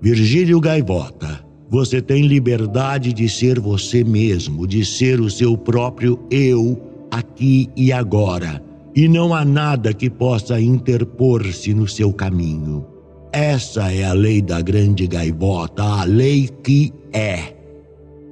[0.00, 6.80] Virgílio Gaivota, você tem liberdade de ser você mesmo, de ser o seu próprio eu,
[7.10, 8.62] aqui e agora.
[8.94, 12.86] E não há nada que possa interpor-se no seu caminho.
[13.32, 17.54] Essa é a lei da grande gaivota, a lei que é.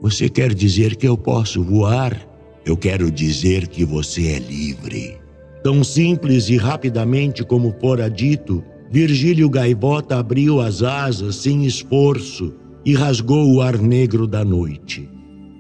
[0.01, 2.17] Você quer dizer que eu posso voar?
[2.65, 5.17] Eu quero dizer que você é livre.
[5.65, 8.63] Tão simples e rapidamente como fora dito,
[8.93, 12.53] Virgílio Gaivota abriu as asas sem esforço
[12.85, 15.09] e rasgou o ar negro da noite.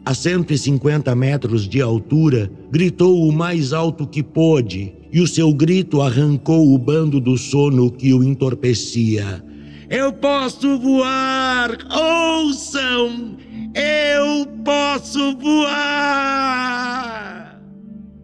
[0.04, 6.02] A 150 metros de altura, gritou o mais alto que pôde, e o seu grito
[6.02, 9.42] arrancou o bando do sono que o entorpecia.
[9.88, 11.70] Eu posso voar!
[11.90, 13.38] Ouçam!
[13.74, 16.52] Eu posso voar!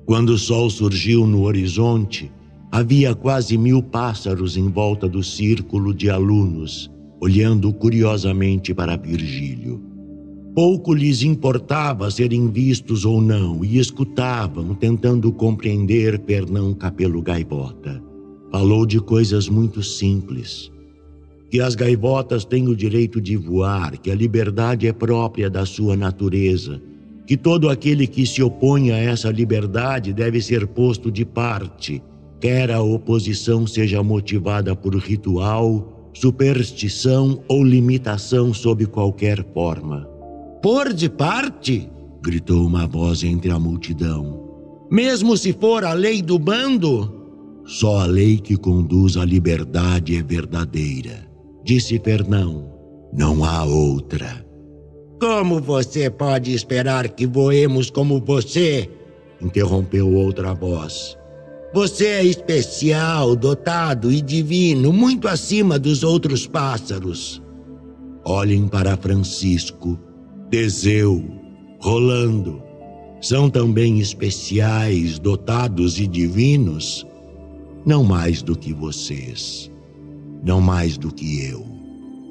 [0.04, 2.30] Quando o sol surgiu no horizonte,
[2.70, 6.90] havia quase mil pássaros em volta do círculo de alunos,
[7.20, 9.80] olhando curiosamente para Virgílio.
[10.54, 18.02] Pouco lhes importava serem vistos ou não e escutavam, tentando compreender Pernão Capelo Gaivota.
[18.50, 20.70] Falou de coisas muito simples
[21.50, 25.96] que as gaivotas têm o direito de voar, que a liberdade é própria da sua
[25.96, 26.80] natureza,
[27.26, 32.02] que todo aquele que se opõe a essa liberdade deve ser posto de parte,
[32.40, 40.08] quer a oposição seja motivada por ritual, superstição ou limitação sob qualquer forma.
[40.62, 41.88] Por de parte?
[42.22, 44.86] gritou uma voz entre a multidão.
[44.90, 47.14] Mesmo se for a lei do bando?
[47.64, 51.28] Só a lei que conduz à liberdade é verdadeira
[51.68, 52.72] disse Fernão.
[53.12, 54.42] Não há outra.
[55.20, 58.88] Como você pode esperar que voemos como você?
[59.38, 61.17] interrompeu outra voz.
[61.72, 67.42] Você é especial, dotado e divino, muito acima dos outros pássaros.
[68.24, 69.98] Olhem para Francisco,
[70.50, 71.24] Teseu,
[71.80, 72.62] Rolando.
[73.20, 77.06] São também especiais, dotados e divinos,
[77.84, 79.70] não mais do que vocês
[80.42, 81.66] não mais do que eu.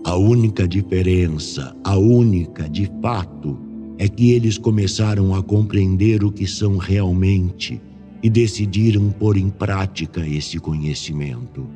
[0.06, 3.58] A única diferença, a única de fato,
[3.98, 7.82] é que eles começaram a compreender o que são realmente
[8.22, 11.68] e decidiram pôr em prática esse conhecimento.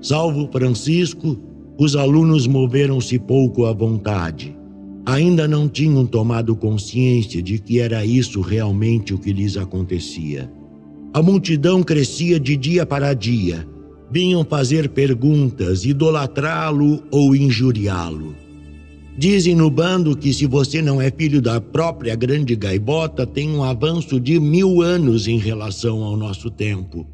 [0.00, 1.38] Salvo Francisco,
[1.78, 4.56] os alunos moveram-se pouco à vontade.
[5.04, 10.52] Ainda não tinham tomado consciência de que era isso realmente o que lhes acontecia.
[11.12, 13.66] A multidão crescia de dia para dia
[14.10, 18.34] vinham fazer perguntas, idolatrá-lo ou injuriá-lo.
[19.18, 23.64] Dizem no bando que se você não é filho da própria grande gaivota, tem um
[23.64, 27.04] avanço de mil anos em relação ao nosso tempo.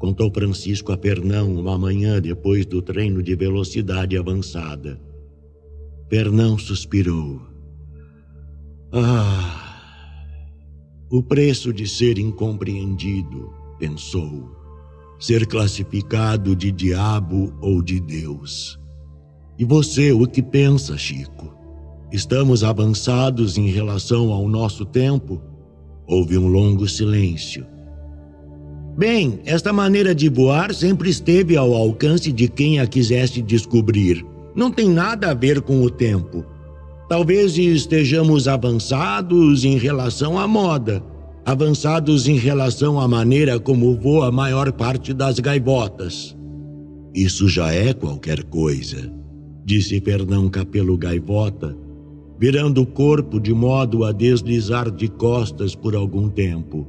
[0.00, 5.00] Contou Francisco a Fernão uma manhã depois do treino de velocidade avançada.
[6.10, 7.40] Fernão suspirou.
[8.92, 9.78] Ah,
[11.08, 14.58] o preço de ser incompreendido, pensou
[15.20, 18.78] ser classificado de diabo ou de Deus.
[19.58, 21.52] E você, o que pensa, Chico?
[22.12, 25.40] Estamos avançados em relação ao nosso tempo?
[26.06, 27.66] Houve um longo silêncio.
[28.96, 34.24] Bem, esta maneira de voar sempre esteve ao alcance de quem a quisesse descobrir.
[34.54, 36.44] Não tem nada a ver com o tempo.
[37.08, 41.02] Talvez estejamos avançados em relação à moda
[41.48, 46.36] avançados em relação à maneira como voa a maior parte das gaivotas.
[47.14, 49.10] Isso já é qualquer coisa,
[49.68, 51.76] disse Fernão Capelo Gaivota,
[52.38, 56.86] virando o corpo de modo a deslizar de costas por algum tempo.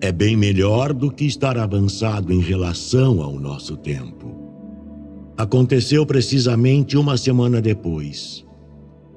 [0.00, 4.34] É bem melhor do que estar avançado em relação ao nosso tempo.
[5.36, 8.42] Aconteceu precisamente uma semana depois.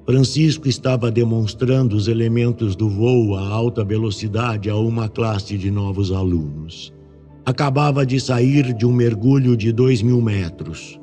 [0.06, 6.12] Francisco estava demonstrando os elementos do voo a alta velocidade a uma classe de novos
[6.12, 6.94] alunos.
[7.46, 11.01] Acabava de sair de um mergulho de dois mil metros.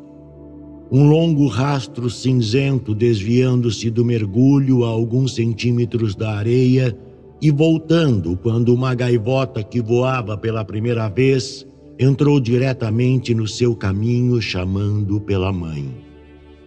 [0.90, 6.97] Um longo rastro cinzento desviando-se do mergulho a alguns centímetros da areia
[7.43, 11.66] e voltando quando uma gaivota que voava pela primeira vez
[11.98, 15.94] entrou diretamente no seu caminho, chamando pela mãe.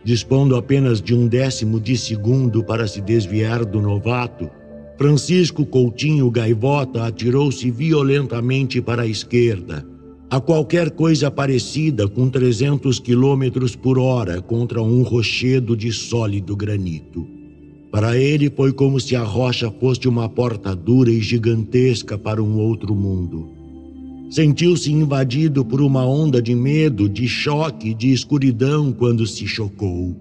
[0.04, 4.50] Dispondo apenas de um décimo de segundo para se desviar do novato,
[5.00, 9.84] Francisco Coutinho Gaivota atirou-se violentamente para a esquerda,
[10.32, 17.28] a qualquer coisa parecida com 300 quilômetros por hora contra um rochedo de sólido granito.
[17.92, 22.58] Para ele foi como se a rocha fosse uma porta dura e gigantesca para um
[22.58, 23.50] outro mundo.
[24.30, 30.16] Sentiu-se invadido por uma onda de medo, de choque, de escuridão quando se chocou.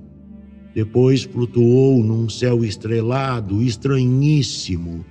[0.75, 5.05] Depois flutuou num céu estrelado, estranhíssimo,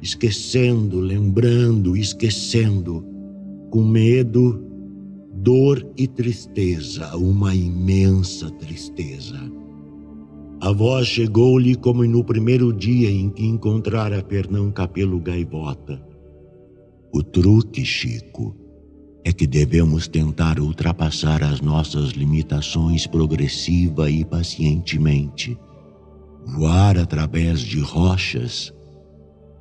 [0.00, 3.12] esquecendo, lembrando, esquecendo,
[3.74, 4.64] com medo,
[5.32, 9.50] dor e tristeza, uma imensa tristeza.
[10.60, 16.00] A voz chegou-lhe como no primeiro dia em que encontrara Fernão Capelo Gaivota.
[17.12, 18.54] O truque, Chico,
[19.24, 25.58] é que devemos tentar ultrapassar as nossas limitações progressiva e pacientemente.
[26.46, 28.72] Voar através de rochas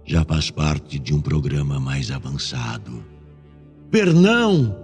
[0.06, 3.13] já faz parte de um programa mais avançado.
[3.94, 4.76] Fernão,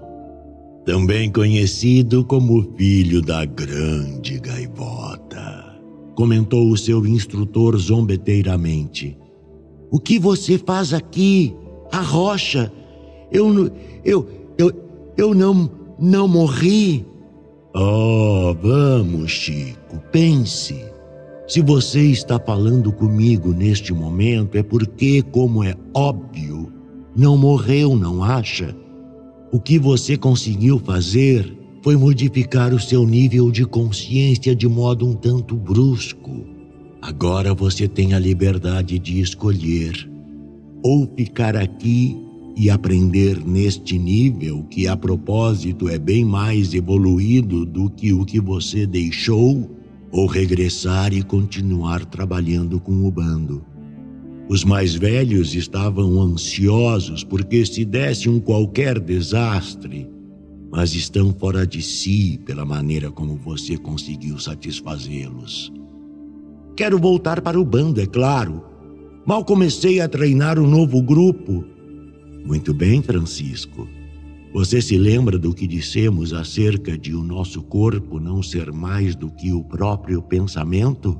[0.85, 5.65] também conhecido como filho da grande gaivota
[6.13, 9.17] comentou o seu instrutor zombeteiramente.
[9.89, 11.55] O que você faz aqui?
[11.91, 12.71] A rocha?
[13.31, 13.71] Eu,
[14.05, 14.29] eu,
[14.59, 14.71] eu,
[15.17, 17.03] eu não, não morri.
[17.75, 20.85] Oh, vamos, Chico, pense.
[21.47, 26.71] Se você está falando comigo neste momento é porque, como é óbvio,
[27.15, 28.75] não morreu, não acha?
[29.51, 35.13] O que você conseguiu fazer foi modificar o seu nível de consciência de modo um
[35.13, 36.45] tanto brusco.
[37.01, 40.07] Agora você tem a liberdade de escolher
[40.83, 42.15] ou ficar aqui
[42.55, 48.39] e aprender neste nível, que a propósito é bem mais evoluído do que o que
[48.39, 49.67] você deixou,
[50.11, 53.63] ou regressar e continuar trabalhando com o bando.
[54.49, 60.09] Os mais velhos estavam ansiosos porque, se desse um qualquer desastre,
[60.71, 65.71] mas estão fora de si pela maneira como você conseguiu satisfazê-los.
[66.75, 68.63] Quero voltar para o bando, é claro.
[69.23, 71.63] Mal comecei a treinar um novo grupo.
[72.43, 73.87] Muito bem, Francisco.
[74.51, 79.29] Você se lembra do que dissemos acerca de o nosso corpo não ser mais do
[79.29, 81.19] que o próprio pensamento?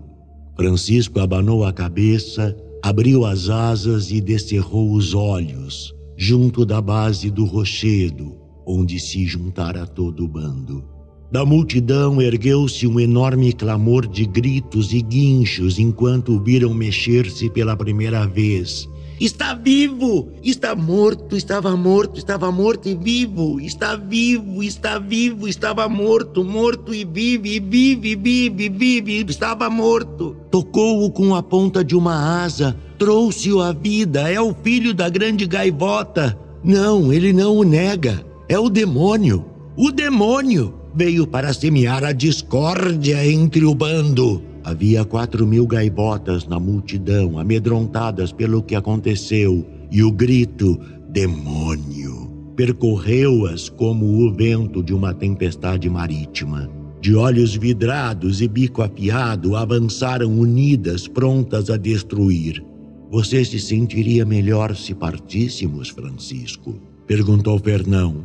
[0.56, 7.45] Francisco abanou a cabeça, abriu as asas e descerrou os olhos, junto da base do
[7.45, 8.35] rochedo,
[8.65, 10.84] onde se juntara todo o bando.
[11.31, 17.76] Da multidão ergueu-se um enorme clamor de gritos e guinchos enquanto o viram mexer-se pela
[17.77, 18.89] primeira vez.
[19.20, 20.32] Está vivo!
[20.41, 21.36] Está morto!
[21.36, 22.18] Estava morto!
[22.18, 23.60] Estava morto e vivo!
[23.60, 24.64] Está vivo!
[24.64, 25.46] Está vivo!
[25.46, 26.41] Estava morto!
[26.41, 27.60] Morto e vive!
[27.60, 28.16] Vive!
[28.16, 28.70] Vive!
[28.70, 29.26] Vive!
[29.28, 30.38] Estava morto!
[30.50, 34.32] Tocou-o com a ponta de uma asa, trouxe-o à vida.
[34.32, 36.40] É o filho da grande gaivota.
[36.64, 38.26] Não, ele não o nega.
[38.48, 39.44] É o demônio.
[39.76, 44.41] O demônio veio para semear a discórdia entre o bando.
[44.70, 50.80] Havia quatro mil gaivotas na multidão, amedrontadas pelo que aconteceu, e o grito
[51.10, 56.70] demônio percorreu-as como o vento de uma tempestade marítima.
[57.02, 62.64] De olhos vidrados e bico afiado, avançaram unidas, prontas a destruir.
[63.10, 66.76] Você se sentiria melhor se partíssemos, Francisco?
[67.08, 68.24] Perguntou Fernão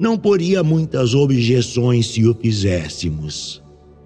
[0.00, 3.62] não poria muitas objeções se o fizéssemos.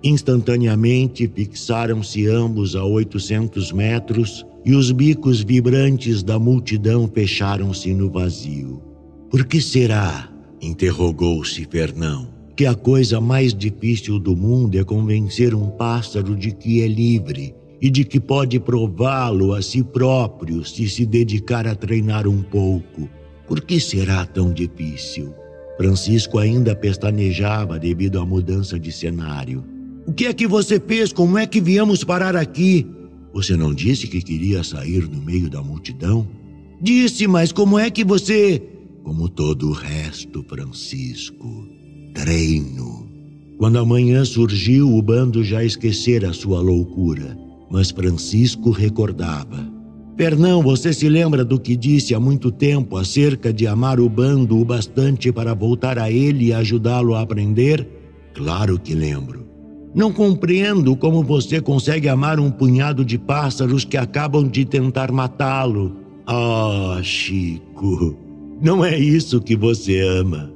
[0.06, 8.82] Instantaneamente fixaram-se ambos a oitocentos metros e os bicos vibrantes da multidão fecharam-se no vazio.
[9.31, 10.31] Por que será?
[10.60, 12.28] interrogou-se Fernão.
[12.55, 17.55] Que a coisa mais difícil do mundo é convencer um pássaro de que é livre
[17.81, 23.09] e de que pode prová-lo a si próprio se se dedicar a treinar um pouco.
[23.48, 25.32] Por que será tão difícil?
[25.78, 29.73] Francisco ainda pestanejava devido à mudança de cenário.
[30.06, 31.12] O que é que você fez?
[31.12, 32.86] Como é que viemos parar aqui?
[33.32, 36.26] Você não disse que queria sair no meio da multidão?
[36.81, 38.62] Disse, mas como é que você.
[39.02, 41.66] Como todo o resto, Francisco.
[42.14, 43.09] Treino.
[43.59, 47.39] Quando a manhã surgiu, o bando já esquecera sua loucura,
[47.70, 49.72] mas Francisco recordava.
[50.16, 54.59] Fernão, você se lembra do que disse há muito tempo acerca de amar o bando
[54.59, 57.89] o bastante para voltar a ele e ajudá-lo a aprender?
[58.35, 59.53] Claro que lembro.
[59.94, 65.96] Não compreendo como você consegue amar um punhado de pássaros que acabam de tentar matá-lo.
[66.26, 68.16] Ah, Chico,
[68.60, 70.50] não é isso que você ama.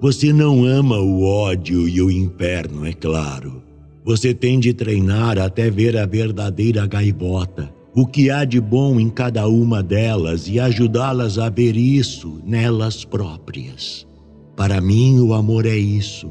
[0.00, 3.62] Você não ama o ódio e o inferno, é claro.
[4.04, 9.10] Você tem de treinar até ver a verdadeira gaivota o que há de bom em
[9.10, 14.06] cada uma delas e ajudá-las a ver isso nelas próprias.
[14.56, 16.30] Para mim, o amor é isso.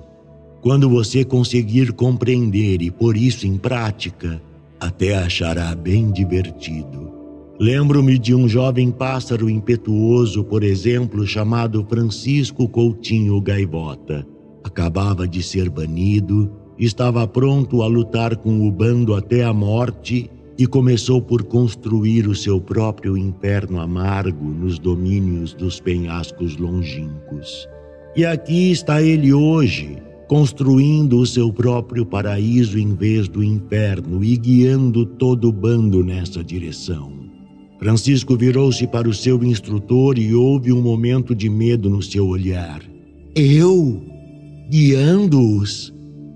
[0.61, 4.41] Quando você conseguir compreender e pôr isso em prática,
[4.79, 7.11] até achará bem divertido.
[7.57, 14.25] Lembro-me de um jovem pássaro impetuoso, por exemplo, chamado Francisco Coutinho Gaivota.
[14.63, 20.67] Acabava de ser banido, estava pronto a lutar com o bando até a morte e
[20.67, 27.67] começou por construir o seu próprio inferno amargo nos domínios dos penhascos longínquos.
[28.15, 29.97] E aqui está ele hoje,
[30.29, 36.43] construindo o seu próprio paraíso em vez do inferno e guiando todo o bando nessa
[36.43, 37.11] direção.
[37.79, 42.81] Francisco virou-se para o seu instrutor e houve um momento de medo no seu olhar.
[43.35, 44.03] Eu?
[44.69, 45.91] Guiando-os?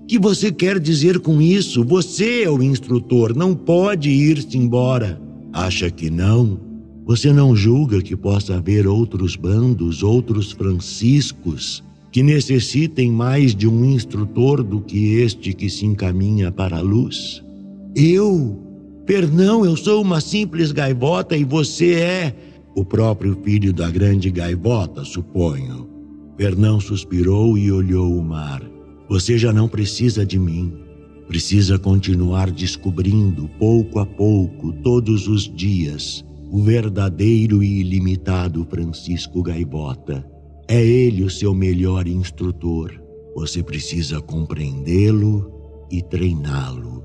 [0.06, 1.82] que você quer dizer com isso?
[1.84, 5.20] Você é o instrutor, não pode ir-se embora.
[5.52, 6.60] Acha que não?
[7.06, 11.82] Você não julga que possa haver outros bandos, outros franciscos,
[12.14, 17.42] que necessitem mais de um instrutor do que este que se encaminha para a luz?
[17.92, 18.56] Eu?
[19.04, 22.36] Pernão, eu sou uma simples gaivota e você é
[22.76, 25.88] o próprio filho da grande gaivota, suponho.
[26.36, 28.62] Pernão suspirou e olhou o mar.
[29.08, 30.72] Você já não precisa de mim.
[31.26, 40.33] Precisa continuar descobrindo, pouco a pouco, todos os dias, o verdadeiro e ilimitado Francisco Gaivota.
[40.66, 42.92] É ele o seu melhor instrutor.
[43.34, 45.50] Você precisa compreendê-lo
[45.90, 47.04] e treiná-lo.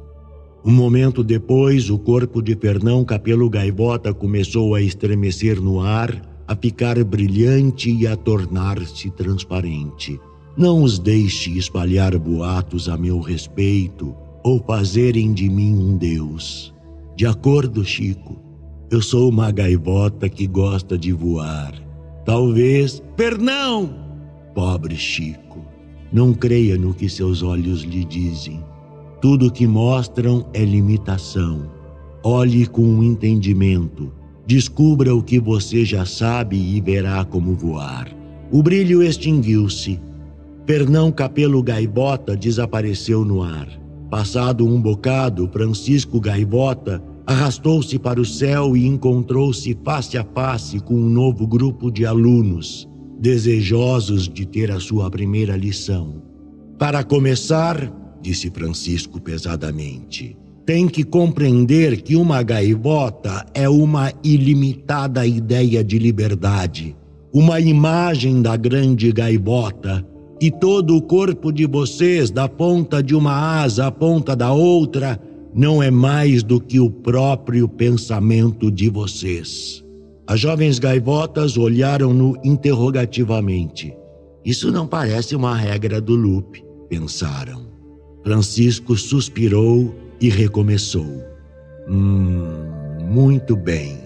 [0.64, 6.56] Um momento depois, o corpo de Fernão Capelo Gaivota começou a estremecer no ar, a
[6.56, 10.20] ficar brilhante e a tornar-se transparente.
[10.58, 16.74] Não os deixe espalhar boatos a meu respeito ou fazerem de mim um Deus.
[17.16, 18.38] De acordo, Chico,
[18.90, 21.89] eu sou uma gaivota que gosta de voar.
[22.30, 23.02] Talvez.
[23.18, 23.90] Pernão!
[24.54, 25.66] Pobre Chico,
[26.14, 28.64] não creia no que seus olhos lhe dizem.
[29.20, 31.72] Tudo o que mostram é limitação.
[32.24, 34.14] Olhe com um entendimento.
[34.46, 38.16] Descubra o que você já sabe e verá como voar.
[38.52, 40.00] O brilho extinguiu-se
[40.68, 43.68] Pernão Capelo Gaivota desapareceu no ar.
[44.08, 50.96] Passado um bocado, Francisco Gaivota arrastou-se para o céu e encontrou-se face a face com
[50.96, 52.90] um novo grupo de alunos,
[53.20, 56.24] desejosos de ter a sua primeira lição.
[56.80, 60.36] Para começar, disse Francisco pesadamente,
[60.66, 66.96] tem que compreender que uma gaivota é uma ilimitada ideia de liberdade,
[67.32, 70.04] uma imagem da grande gaivota
[70.42, 75.22] e todo o corpo de vocês, da ponta de uma asa à ponta da outra,
[75.54, 79.84] não é mais do que o próprio pensamento de vocês.
[80.28, 83.96] As jovens gaivotas olharam-no interrogativamente.
[84.46, 87.66] Isso não parece uma regra do loop, pensaram.
[88.24, 91.24] Francisco suspirou e recomeçou.
[91.90, 92.44] Hum,
[93.10, 93.98] muito bem.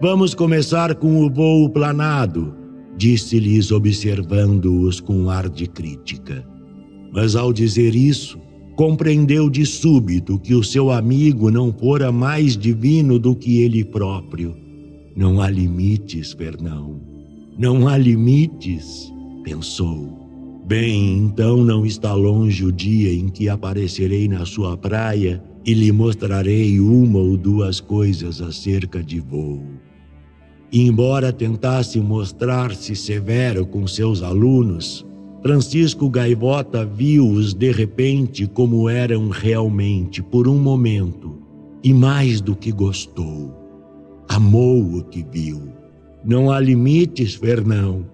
[0.00, 2.64] Vamos começar com o voo planado
[2.96, 6.46] disse-lhes observando-os com ar de crítica.
[7.12, 8.38] Mas ao dizer isso,
[8.76, 14.56] compreendeu de súbito que o seu amigo não fora mais divino do que ele próprio.
[15.16, 17.00] Não há limites, Fernão.
[17.56, 19.12] Não há limites,
[19.44, 20.24] pensou.
[20.66, 25.92] Bem, então não está longe o dia em que aparecerei na sua praia e lhe
[25.92, 29.62] mostrarei uma ou duas coisas acerca de voo.
[30.72, 35.06] E embora tentasse mostrar-se severo com seus alunos,
[35.44, 41.38] Francisco Gaivota viu-os de repente como eram realmente por um momento,
[41.82, 43.54] e mais do que gostou,
[44.26, 45.68] amou o que viu.
[46.24, 48.06] Não há limites, Fernão,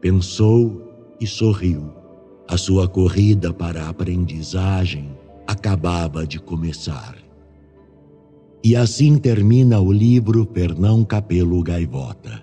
[0.00, 0.80] pensou
[1.20, 1.92] e sorriu.
[2.48, 5.10] A sua corrida para a aprendizagem
[5.46, 7.14] acabava de começar.
[8.64, 12.42] E assim termina o livro Pernão Capelo Gaivota.